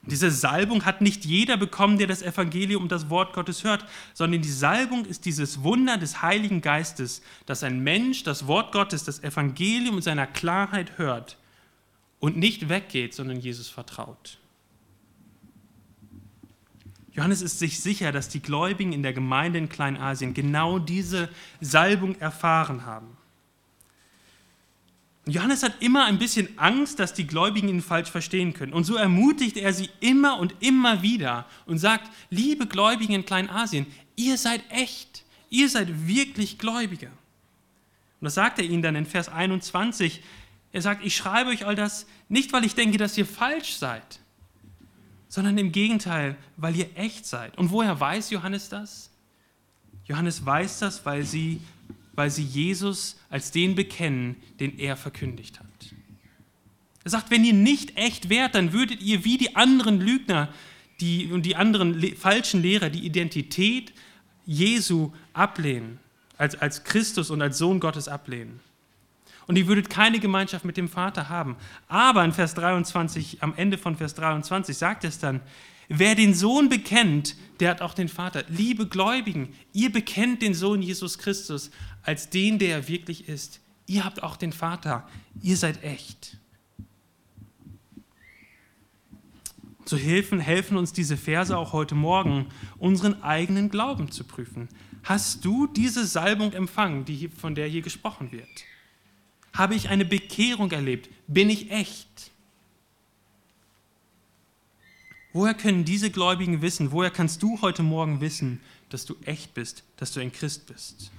[0.03, 4.41] Diese Salbung hat nicht jeder bekommen, der das Evangelium und das Wort Gottes hört, sondern
[4.41, 9.21] die Salbung ist dieses Wunder des Heiligen Geistes, dass ein Mensch das Wort Gottes, das
[9.21, 11.37] Evangelium in seiner Klarheit hört
[12.19, 14.39] und nicht weggeht, sondern Jesus vertraut.
[17.13, 22.15] Johannes ist sich sicher, dass die Gläubigen in der Gemeinde in Kleinasien genau diese Salbung
[22.19, 23.17] erfahren haben.
[25.25, 28.73] Johannes hat immer ein bisschen Angst, dass die Gläubigen ihn falsch verstehen können.
[28.73, 33.85] Und so ermutigt er sie immer und immer wieder und sagt, liebe Gläubigen in Kleinasien,
[34.15, 37.07] ihr seid echt, ihr seid wirklich Gläubige.
[37.07, 40.21] Und das sagt er ihnen dann in Vers 21.
[40.71, 44.20] Er sagt, ich schreibe euch all das nicht, weil ich denke, dass ihr falsch seid,
[45.31, 47.57] sondern im Gegenteil, weil ihr echt seid.
[47.57, 49.09] Und woher weiß Johannes das?
[50.05, 51.61] Johannes weiß das, weil sie
[52.13, 55.67] weil sie Jesus als den bekennen, den er verkündigt hat.
[57.03, 60.49] Er sagt, wenn ihr nicht echt wärt, dann würdet ihr wie die anderen Lügner
[60.99, 63.91] die, und die anderen le falschen Lehrer die Identität
[64.45, 65.99] Jesu ablehnen,
[66.37, 68.59] als, als Christus und als Sohn Gottes ablehnen.
[69.51, 71.57] Und ihr würdet keine Gemeinschaft mit dem Vater haben.
[71.89, 75.41] Aber in Vers 23, am Ende von Vers 23 sagt es dann,
[75.89, 78.45] Wer den Sohn bekennt, der hat auch den Vater.
[78.47, 81.69] Liebe Gläubigen, ihr bekennt den Sohn Jesus Christus
[82.01, 83.59] als den, der er wirklich ist.
[83.87, 85.05] Ihr habt auch den Vater.
[85.41, 86.37] Ihr seid echt.
[89.83, 92.45] So helfen, helfen uns diese Verse auch heute Morgen,
[92.77, 94.69] unseren eigenen Glauben zu prüfen.
[95.03, 98.47] Hast du diese Salbung empfangen, die, von der hier gesprochen wird?
[99.53, 101.09] Habe ich eine Bekehrung erlebt?
[101.27, 102.31] Bin ich echt?
[105.33, 108.59] Woher können diese Gläubigen wissen, woher kannst du heute Morgen wissen,
[108.89, 111.11] dass du echt bist, dass du ein Christ bist?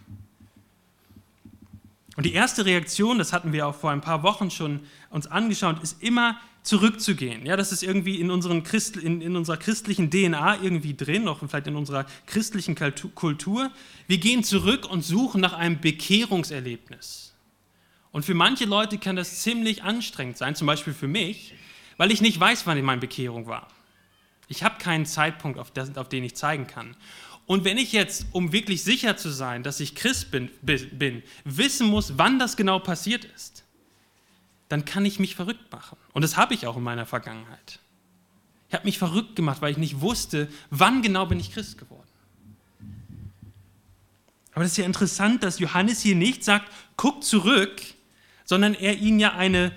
[2.17, 5.83] Und die erste Reaktion, das hatten wir auch vor ein paar Wochen schon uns angeschaut,
[5.83, 7.47] ist immer zurückzugehen.
[7.47, 11.39] Ja, das ist irgendwie in, unseren Christ, in, in unserer christlichen DNA irgendwie drin, auch
[11.39, 12.77] vielleicht in unserer christlichen
[13.15, 13.71] Kultur.
[14.07, 17.32] Wir gehen zurück und suchen nach einem Bekehrungserlebnis.
[18.13, 21.55] Und für manche Leute kann das ziemlich anstrengend sein, zum Beispiel für mich,
[21.97, 23.69] weil ich nicht weiß, wann meine Bekehrung war.
[24.49, 26.95] Ich habe keinen Zeitpunkt, auf, das, auf, den ich zeigen kann.
[27.47, 31.89] Und wenn ich jetzt, um wirklich sicher zu sein, dass ich Christ bin, bin, wissen
[31.89, 33.65] muss, wann das genau passiert ist,
[34.69, 35.97] dann kann ich mich verrückt machen.
[36.13, 37.81] Und das habe ich auch in meiner Vergangenheit.
[38.69, 42.09] Ich habe mich verrückt gemacht, weil ich nicht wusste, wann genau bin ich Christ geworden.
[44.55, 47.83] Aber das ist ja interessant, dass Johannes hier nicht sagt, guck zurück,
[48.53, 49.73] sondern er ihnen ja eine,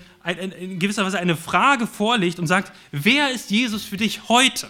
[0.60, 4.68] in gewisser Weise eine Frage vorlegt und sagt, wer ist Jesus für dich heute?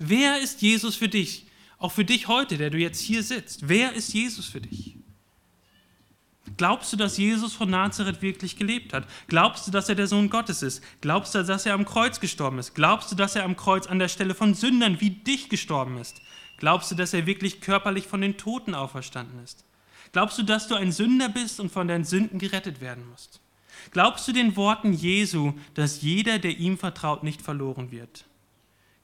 [0.00, 1.46] Wer ist Jesus für dich?
[1.78, 3.68] Auch für dich heute, der du jetzt hier sitzt.
[3.68, 4.96] Wer ist Jesus für dich?
[6.56, 9.06] Glaubst du, dass Jesus von Nazareth wirklich gelebt hat?
[9.28, 10.82] Glaubst du, dass er der Sohn Gottes ist?
[11.00, 12.74] Glaubst du, dass er am Kreuz gestorben ist?
[12.74, 16.20] Glaubst du, dass er am Kreuz an der Stelle von Sündern wie dich gestorben ist?
[16.56, 19.64] Glaubst du, dass er wirklich körperlich von den Toten auferstanden ist?
[20.12, 23.40] Glaubst du, dass du ein Sünder bist und von deinen Sünden gerettet werden musst?
[23.90, 28.24] Glaubst du den Worten Jesu, dass jeder, der ihm vertraut, nicht verloren wird?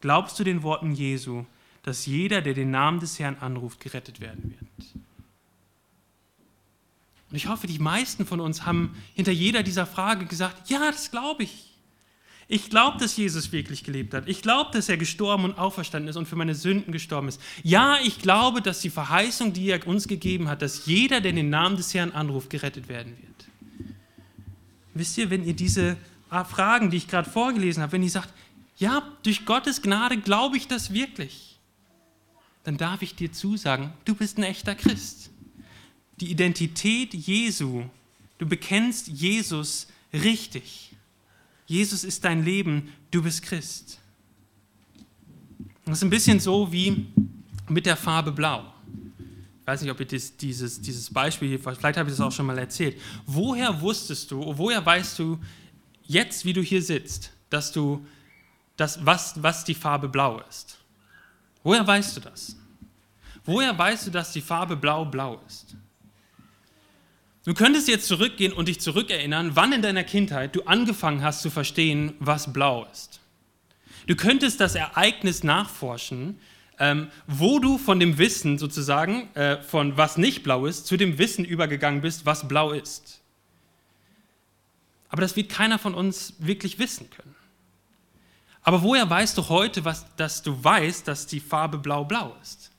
[0.00, 1.44] Glaubst du den Worten Jesu,
[1.82, 5.02] dass jeder, der den Namen des Herrn anruft, gerettet werden wird?
[7.30, 11.10] Und ich hoffe, die meisten von uns haben hinter jeder dieser Frage gesagt, ja, das
[11.10, 11.67] glaube ich.
[12.50, 14.26] Ich glaube, dass Jesus wirklich gelebt hat.
[14.26, 17.40] Ich glaube, dass er gestorben und auferstanden ist und für meine Sünden gestorben ist.
[17.62, 21.50] Ja, ich glaube, dass die Verheißung, die er uns gegeben hat, dass jeder, der den
[21.50, 23.28] Namen des Herrn anruft, gerettet werden wird.
[24.94, 25.98] Wisst ihr, wenn ihr diese
[26.30, 28.32] Fragen, die ich gerade vorgelesen habe, wenn ihr sagt,
[28.78, 31.58] ja, durch Gottes Gnade glaube ich das wirklich,
[32.64, 35.30] dann darf ich dir zusagen, du bist ein echter Christ.
[36.20, 37.84] Die Identität Jesu,
[38.38, 40.92] du bekennst Jesus richtig.
[41.68, 43.98] Jesus ist dein Leben, du bist Christ.
[45.84, 47.06] Das ist ein bisschen so wie
[47.68, 48.64] mit der Farbe Blau.
[49.60, 52.56] Ich weiß nicht, ob ich dieses, dieses, Beispiel, vielleicht habe ich das auch schon mal
[52.56, 52.98] erzählt.
[53.26, 55.38] Woher wusstest du, woher weißt du
[56.04, 58.04] jetzt, wie du hier sitzt, dass du
[58.78, 60.78] das, was, was die Farbe Blau ist?
[61.62, 62.56] Woher weißt du das?
[63.44, 65.76] Woher weißt du, dass die Farbe Blau blau ist?
[67.48, 71.48] Du könntest jetzt zurückgehen und dich zurückerinnern, wann in deiner Kindheit du angefangen hast zu
[71.48, 73.20] verstehen, was blau ist.
[74.06, 76.38] Du könntest das Ereignis nachforschen,
[76.78, 81.16] ähm, wo du von dem Wissen sozusagen, äh, von was nicht blau ist, zu dem
[81.16, 83.22] Wissen übergegangen bist, was blau ist.
[85.08, 87.34] Aber das wird keiner von uns wirklich wissen können.
[88.60, 92.70] Aber woher weißt du heute, was, dass du weißt, dass die Farbe blau blau ist?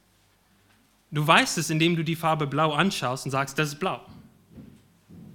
[1.09, 4.05] Du weißt es, indem du die Farbe blau anschaust und sagst, das ist blau.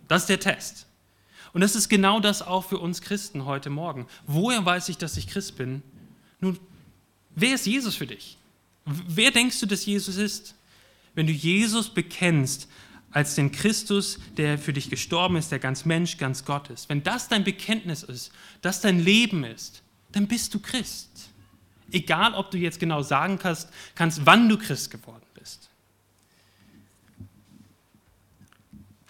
[0.08, 0.86] Das ist der Test.
[1.52, 4.06] Und das ist genau das auch für uns Christen heute Morgen.
[4.26, 5.82] Woher weiß ich, dass ich Christ bin?
[6.40, 6.58] Nun,
[7.34, 8.38] wer ist Jesus für dich?
[8.84, 10.54] Wer denkst du, dass Jesus ist?
[11.14, 12.68] Wenn du Jesus bekennst
[13.12, 17.04] als den Christus, der für dich gestorben ist, der ganz Mensch, ganz Gott ist, wenn
[17.04, 21.30] das dein Bekenntnis ist, das dein Leben ist, dann bist du Christ.
[21.92, 25.23] Egal, ob du jetzt genau sagen kannst, kannst wann du Christ geworden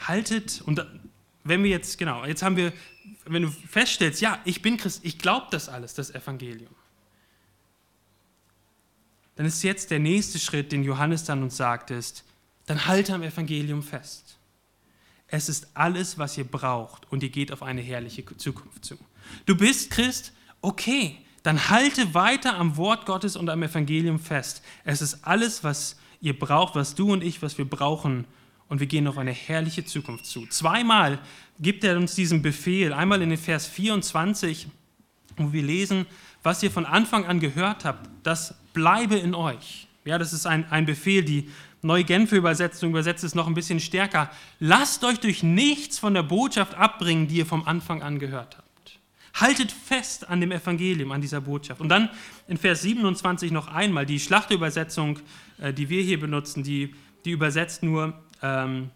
[0.09, 0.85] haltet, und
[1.45, 2.73] wenn wir jetzt, genau, jetzt haben wir,
[3.27, 6.75] wenn du feststellst, ja, ich bin Christ, ich glaube das alles, das Evangelium,
[9.37, 12.25] dann ist jetzt der nächste Schritt, den Johannes dann uns sagt, ist,
[12.67, 14.37] dann halte am Evangelium fest.
[15.27, 18.97] Es ist alles, was ihr braucht und ihr geht auf eine herrliche Zukunft zu.
[19.47, 24.63] Du bist Christ, okay, dann halte weiter am Wort Gottes und am Evangelium fest.
[24.85, 28.27] Es ist alles, was ihr braucht, was du und ich, was wir brauchen,
[28.69, 30.47] und wir gehen auf eine herrliche Zukunft zu.
[30.47, 31.19] Zweimal
[31.61, 32.93] gibt er uns diesen Befehl.
[32.93, 34.69] Einmal in den Vers 24,
[35.37, 36.07] wo wir lesen,
[36.43, 39.89] was ihr von Anfang an gehört habt, das bleibe in euch.
[40.05, 41.49] Ja, das ist ein, ein Befehl, die
[41.85, 44.31] Neue Genfer Übersetzung übersetzt es noch ein bisschen stärker.
[44.59, 48.99] Lasst euch durch nichts von der Botschaft abbringen, die ihr vom Anfang an gehört habt.
[49.35, 51.83] Haltet fest an dem Evangelium, an dieser Botschaft.
[51.83, 52.09] Und dann
[52.49, 55.19] in Vers 27 noch einmal, die Schlachterübersetzung,
[55.61, 56.95] äh, die wir hier benutzen, die,
[57.27, 58.15] die übersetzt nur,
[58.45, 58.91] ähm,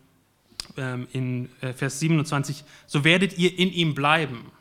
[0.77, 4.53] ähm, in äh, Vers 27, so werdet ihr in ihm bleiben.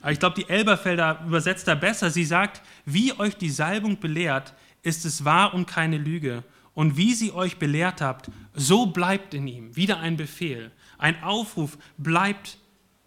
[0.00, 2.10] Aber ich glaube, die Elberfelder übersetzt da besser.
[2.10, 6.44] Sie sagt, wie euch die Salbung belehrt, ist es wahr und keine Lüge.
[6.74, 9.74] Und wie sie euch belehrt habt, so bleibt in ihm.
[9.74, 12.58] Wieder ein Befehl, ein Aufruf, bleibt,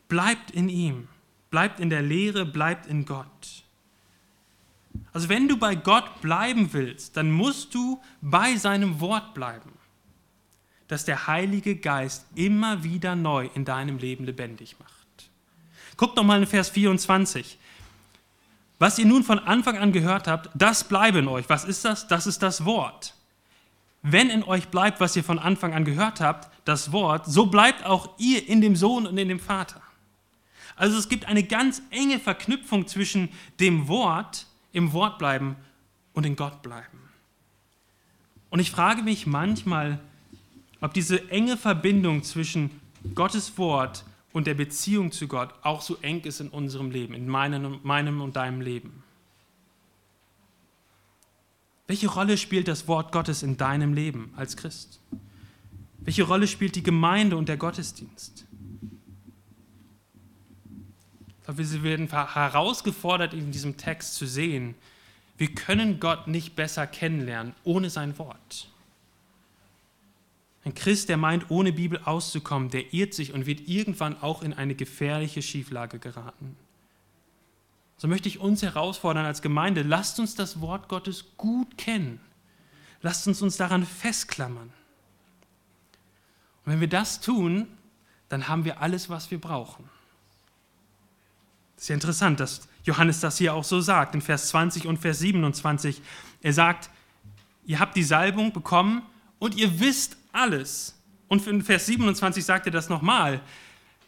[0.09, 1.07] bleibt in ihm.
[1.51, 3.63] Bleibt in der Lehre, bleibt in Gott.
[5.13, 9.70] Also wenn du bei Gott bleiben willst, dann musst du bei seinem Wort bleiben
[10.91, 15.29] das der Heilige Geist immer wieder neu in deinem Leben lebendig macht.
[15.95, 17.57] Guck doch mal in Vers 24.
[18.77, 21.47] Was ihr nun von Anfang an gehört habt, das bleibe in euch.
[21.47, 22.09] Was ist das?
[22.09, 23.13] Das ist das Wort.
[24.01, 27.85] Wenn in euch bleibt, was ihr von Anfang an gehört habt, das Wort, so bleibt
[27.85, 29.81] auch ihr in dem Sohn und in dem Vater.
[30.75, 33.29] Also es gibt eine ganz enge Verknüpfung zwischen
[33.61, 35.55] dem Wort, im Wort bleiben
[36.11, 36.99] und in Gott bleiben.
[38.49, 40.01] Und ich frage mich manchmal,
[40.81, 42.71] ob diese enge Verbindung zwischen
[43.15, 47.27] Gottes Wort und der Beziehung zu Gott auch so eng ist in unserem Leben, in
[47.27, 49.03] meinem, meinem und deinem Leben.
[51.87, 54.99] Welche Rolle spielt das Wort Gottes in deinem Leben als Christ?
[55.99, 58.45] Welche Rolle spielt die Gemeinde und der Gottesdienst?
[61.47, 64.75] Wir werden herausgefordert, in diesem Text zu sehen,
[65.37, 68.69] wir können Gott nicht besser kennenlernen ohne sein Wort.
[70.63, 74.53] Ein Christ, der meint, ohne Bibel auszukommen, der irrt sich und wird irgendwann auch in
[74.53, 76.55] eine gefährliche Schieflage geraten.
[77.97, 82.19] So möchte ich uns herausfordern als Gemeinde, lasst uns das Wort Gottes gut kennen.
[83.01, 84.71] Lasst uns uns daran festklammern.
[86.65, 87.67] Und wenn wir das tun,
[88.29, 89.89] dann haben wir alles, was wir brauchen.
[91.75, 94.97] Es ist ja interessant, dass Johannes das hier auch so sagt, in Vers 20 und
[94.97, 96.01] Vers 27.
[96.41, 96.89] Er sagt,
[97.65, 99.01] ihr habt die Salbung bekommen
[99.39, 100.95] und ihr wisst alles.
[101.27, 103.41] Und in Vers 27 sagt er das nochmal.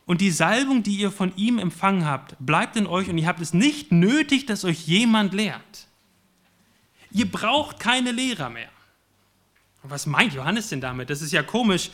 [0.06, 3.42] Und die Salbung, die ihr von ihm empfangen habt, bleibt in euch und ihr habt
[3.42, 5.88] es nicht nötig, dass euch jemand lehrt.
[7.12, 8.70] Ihr braucht keine Lehrer mehr.
[9.84, 11.10] Was meint Johannes denn damit?
[11.10, 11.92] Das ist ja komisch.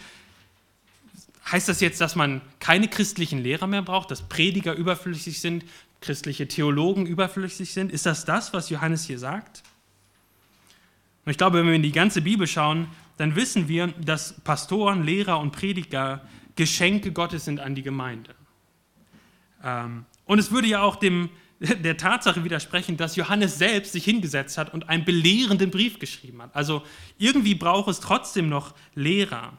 [1.52, 5.66] Heißt das jetzt, dass man keine christlichen Lehrer mehr braucht, dass Prediger überflüssig sind,
[6.02, 7.92] christliche Theologen überflüssig sind?
[7.92, 9.64] Ist das das, was Johannes hier sagt?
[11.26, 12.88] Und ich glaube, wenn wir in die ganze Bibel schauen,
[13.20, 16.22] dann wissen wir, dass Pastoren, Lehrer und Prediger
[16.56, 18.34] Geschenke Gottes sind an die Gemeinde.
[19.62, 24.58] Ähm, und es würde ja auch dem, der Tatsache widersprechen, dass Johannes selbst sich hingesetzt
[24.58, 26.56] hat und einen belehrenden Brief geschrieben hat.
[26.56, 26.82] Also
[27.18, 29.52] irgendwie braucht es trotzdem noch Lehrer.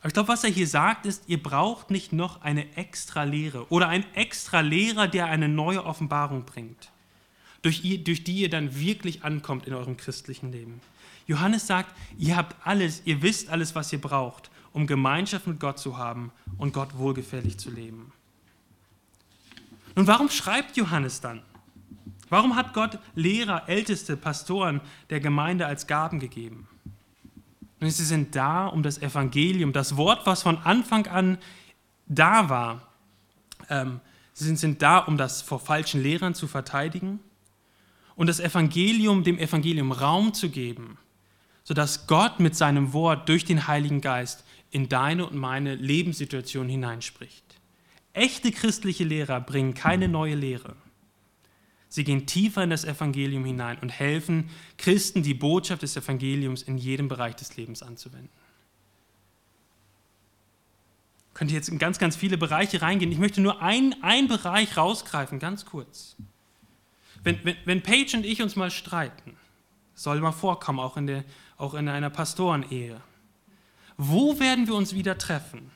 [0.00, 3.70] Aber ich glaube, was er hier sagt, ist, ihr braucht nicht noch eine extra Lehre
[3.70, 6.92] oder einen extra Lehrer, der eine neue Offenbarung bringt,
[7.60, 10.80] durch, durch die ihr dann wirklich ankommt in eurem christlichen Leben.
[11.28, 15.78] Johannes sagt, ihr habt alles, ihr wisst alles, was ihr braucht, um Gemeinschaft mit Gott
[15.78, 18.12] zu haben und Gott wohlgefällig zu leben.
[19.94, 21.42] Nun, warum schreibt Johannes dann?
[22.30, 26.66] Warum hat Gott Lehrer, Älteste, Pastoren der Gemeinde als Gaben gegeben?
[27.80, 31.38] Und sie sind da, um das Evangelium, das Wort, was von Anfang an
[32.06, 32.88] da war,
[33.68, 34.00] ähm,
[34.32, 37.20] sie sind, sind da, um das vor falschen Lehrern zu verteidigen
[38.16, 40.96] und das Evangelium, dem Evangelium Raum zu geben,
[41.68, 47.44] sodass Gott mit seinem Wort durch den Heiligen Geist in deine und meine Lebenssituation hineinspricht.
[48.14, 50.76] Echte christliche Lehrer bringen keine neue Lehre.
[51.90, 54.48] Sie gehen tiefer in das Evangelium hinein und helfen
[54.78, 58.30] Christen, die Botschaft des Evangeliums in jedem Bereich des Lebens anzuwenden.
[61.34, 63.12] Könnt ihr jetzt in ganz, ganz viele Bereiche reingehen.
[63.12, 66.16] Ich möchte nur einen Bereich rausgreifen, ganz kurz.
[67.22, 69.36] Wenn, wenn, wenn Paige und ich uns mal streiten,
[69.94, 71.24] soll mal vorkommen, auch in, der,
[71.58, 73.00] auch in einer Pastorenehe.
[73.96, 75.70] Wo werden wir uns wieder treffen?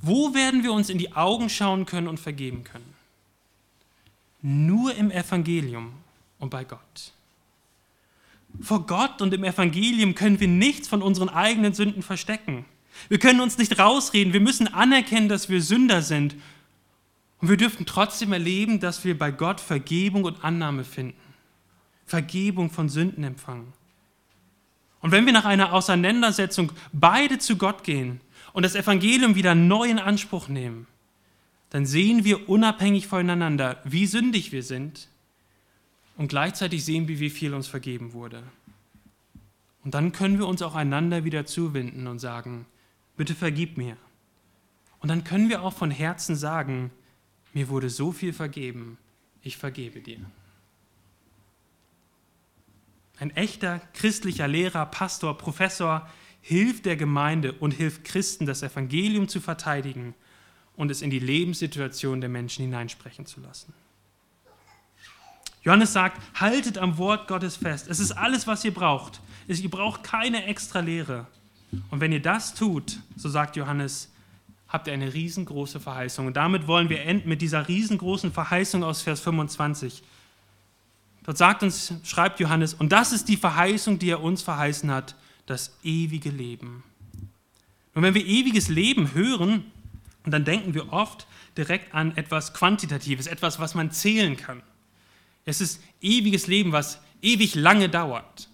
[0.00, 2.94] Wo werden wir uns in die Augen schauen können und vergeben können?
[4.40, 5.92] Nur im Evangelium
[6.38, 7.12] und bei Gott.
[8.60, 12.64] Vor Gott und im Evangelium können wir nichts von unseren eigenen Sünden verstecken.
[13.08, 14.32] Wir können uns nicht rausreden.
[14.32, 16.36] Wir müssen anerkennen, dass wir Sünder sind.
[17.40, 21.16] Und wir dürfen trotzdem erleben, dass wir bei Gott Vergebung und Annahme finden.
[22.06, 23.72] Vergebung von Sünden empfangen.
[25.00, 28.20] Und wenn wir nach einer Auseinandersetzung beide zu Gott gehen
[28.52, 30.86] und das Evangelium wieder neu in Anspruch nehmen,
[31.70, 35.08] dann sehen wir unabhängig voneinander, wie sündig wir sind
[36.16, 38.42] und gleichzeitig sehen wir, wie viel uns vergeben wurde.
[39.82, 42.66] Und dann können wir uns auch einander wieder zuwenden und sagen,
[43.16, 43.96] bitte vergib mir.
[44.98, 46.90] Und dann können wir auch von Herzen sagen,
[47.54, 48.98] mir wurde so viel vergeben,
[49.42, 50.18] ich vergebe dir.
[53.20, 56.08] Ein echter christlicher Lehrer, Pastor, Professor
[56.40, 60.14] hilft der Gemeinde und hilft Christen, das Evangelium zu verteidigen
[60.74, 63.74] und es in die Lebenssituation der Menschen hineinsprechen zu lassen.
[65.62, 67.88] Johannes sagt, haltet am Wort Gottes fest.
[67.88, 69.20] Es ist alles, was ihr braucht.
[69.46, 71.26] Ihr braucht keine extra Lehre.
[71.90, 74.10] Und wenn ihr das tut, so sagt Johannes,
[74.66, 76.26] habt ihr eine riesengroße Verheißung.
[76.26, 80.02] Und damit wollen wir enden mit dieser riesengroßen Verheißung aus Vers 25.
[81.24, 85.14] Dort sagt uns, schreibt Johannes, und das ist die Verheißung, die er uns verheißen hat,
[85.46, 86.82] das ewige Leben.
[87.94, 89.64] Und wenn wir ewiges Leben hören,
[90.24, 94.62] dann denken wir oft direkt an etwas Quantitatives, etwas, was man zählen kann.
[95.44, 98.48] Es ist ewiges Leben, was ewig lange dauert.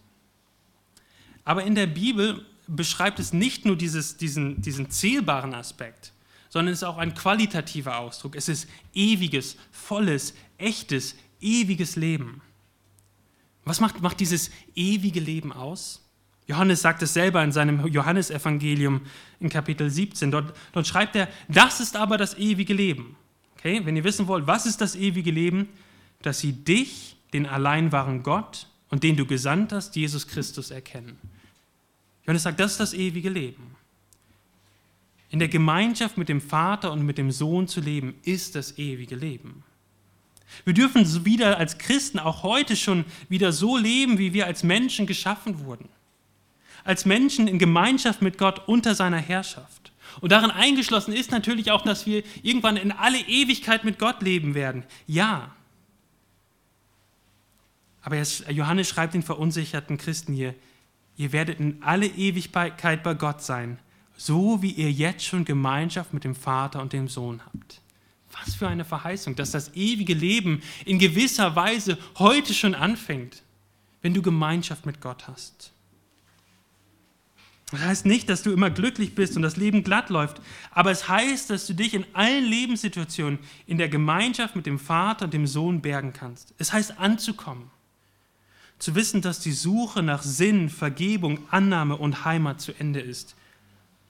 [1.45, 6.13] Aber in der Bibel beschreibt es nicht nur dieses, diesen, diesen zählbaren Aspekt,
[6.49, 8.35] sondern es ist auch ein qualitativer Ausdruck.
[8.35, 12.41] Es ist ewiges, volles, echtes, ewiges Leben.
[13.67, 16.01] Was macht, macht dieses ewige Leben aus?
[16.47, 19.01] Johannes sagt es selber in seinem Johannesevangelium
[19.41, 20.31] in Kapitel 17.
[20.31, 23.17] Dort, dort schreibt er, das ist aber das ewige Leben.
[23.59, 23.85] Okay?
[23.85, 25.69] Wenn ihr wissen wollt, was ist das ewige Leben?
[26.23, 31.19] Dass sie dich, den allein wahren Gott und den du gesandt hast, Jesus Christus, erkennen.
[32.23, 33.75] Johannes sagt, das ist das ewige Leben.
[35.31, 39.17] In der Gemeinschaft mit dem Vater und mit dem Sohn zu leben, ist das ewige
[39.17, 39.65] Leben.
[40.65, 45.07] Wir dürfen wieder als Christen auch heute schon wieder so leben, wie wir als Menschen
[45.07, 45.89] geschaffen wurden.
[46.85, 49.93] Als Menschen in Gemeinschaft mit Gott unter seiner Herrschaft.
[50.21, 54.55] Und darin eingeschlossen ist natürlich auch, dass wir irgendwann in alle Ewigkeit mit Gott leben
[54.55, 54.85] werden.
[55.07, 55.55] Ja.
[58.03, 60.55] Aber Johannes schreibt den verunsicherten Christen hier,
[61.17, 63.79] ihr werdet in alle Ewigkeit bei Gott sein,
[64.17, 67.83] so wie ihr jetzt schon Gemeinschaft mit dem Vater und dem Sohn habt.
[68.39, 73.43] Was für eine Verheißung, dass das ewige Leben in gewisser Weise heute schon anfängt,
[74.03, 75.73] wenn du Gemeinschaft mit Gott hast.
[77.73, 81.09] Das heißt nicht, dass du immer glücklich bist und das Leben glatt läuft, aber es
[81.09, 85.49] heißt, dass du dich in allen Lebenssituationen in der Gemeinschaft mit dem Vater und dem
[85.49, 86.55] Sohn bergen kannst.
[86.59, 87.71] Es heißt anzukommen,
[88.79, 93.35] zu wissen, dass die Suche nach Sinn, Vergebung, Annahme und Heimat zu Ende ist.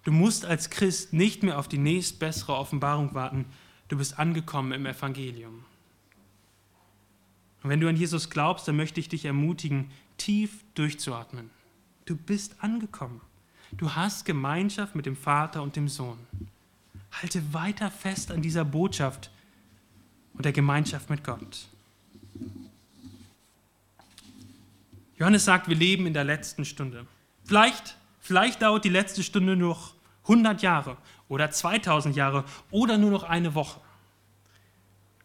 [0.04, 3.46] Du musst als Christ nicht mehr auf die nächstbessere Offenbarung warten,
[3.88, 5.64] Du bist angekommen im Evangelium.
[7.62, 11.50] Und wenn du an Jesus glaubst, dann möchte ich dich ermutigen, tief durchzuatmen.
[12.04, 13.20] Du bist angekommen.
[13.72, 16.18] Du hast Gemeinschaft mit dem Vater und dem Sohn.
[17.10, 19.30] Halte weiter fest an dieser Botschaft
[20.34, 21.66] und der Gemeinschaft mit Gott.
[25.18, 27.06] Johannes sagt, wir leben in der letzten Stunde.
[27.44, 30.96] Vielleicht, vielleicht dauert die letzte Stunde noch 100 Jahre
[31.28, 33.80] oder 2000 Jahre oder nur noch eine Woche.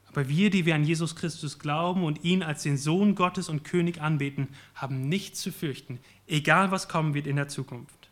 [0.08, 3.64] Aber wir, die wir an Jesus Christus glauben und ihn als den Sohn Gottes und
[3.64, 8.10] König anbeten, haben nichts zu fürchten, egal was kommen wird in der Zukunft.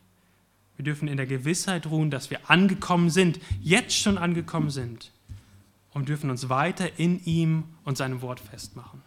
[0.78, 5.12] Wir dürfen in der Gewissheit ruhen, dass wir angekommen sind, jetzt schon angekommen sind
[5.92, 9.02] und dürfen uns weiter in ihm und seinem Wort festmachen.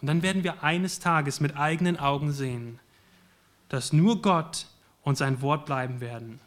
[0.00, 2.78] Und dann werden wir eines Tages mit eigenen Augen sehen,
[3.68, 4.68] dass nur Gott
[5.02, 6.40] und sein Wort bleiben werden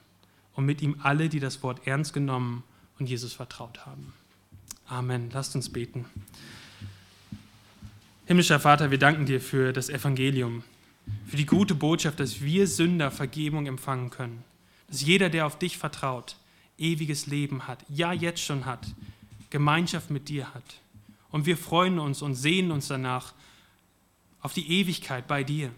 [0.55, 2.63] und mit ihm alle, die das Wort ernst genommen
[2.99, 4.13] und Jesus vertraut haben.
[4.87, 5.29] Amen.
[5.31, 6.05] Lasst uns beten.
[8.25, 10.63] Himmlischer Vater, wir danken dir für das Evangelium,
[11.25, 14.43] für die gute Botschaft, dass wir Sünder Vergebung empfangen können,
[14.87, 16.37] dass jeder, der auf dich vertraut,
[16.77, 18.93] ewiges Leben hat, ja jetzt schon hat,
[19.49, 20.63] Gemeinschaft mit dir hat.
[21.31, 23.33] Und wir freuen uns und sehnen uns danach
[24.41, 25.71] auf die Ewigkeit bei dir.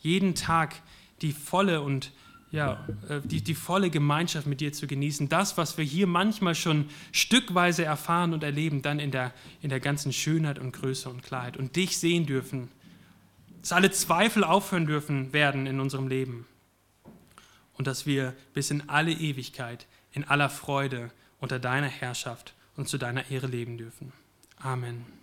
[0.00, 0.80] Jeden Tag
[1.22, 2.12] die volle und
[2.50, 5.28] ja, äh, die, die volle Gemeinschaft mit dir zu genießen.
[5.28, 9.80] Das, was wir hier manchmal schon stückweise erfahren und erleben, dann in der, in der
[9.80, 11.56] ganzen Schönheit und Größe und Klarheit.
[11.56, 12.68] Und dich sehen dürfen,
[13.60, 16.46] dass alle Zweifel aufhören dürfen werden in unserem Leben.
[17.74, 22.98] Und dass wir bis in alle Ewigkeit, in aller Freude unter deiner Herrschaft und zu
[22.98, 24.12] deiner Ehre leben dürfen.
[24.56, 25.17] Amen.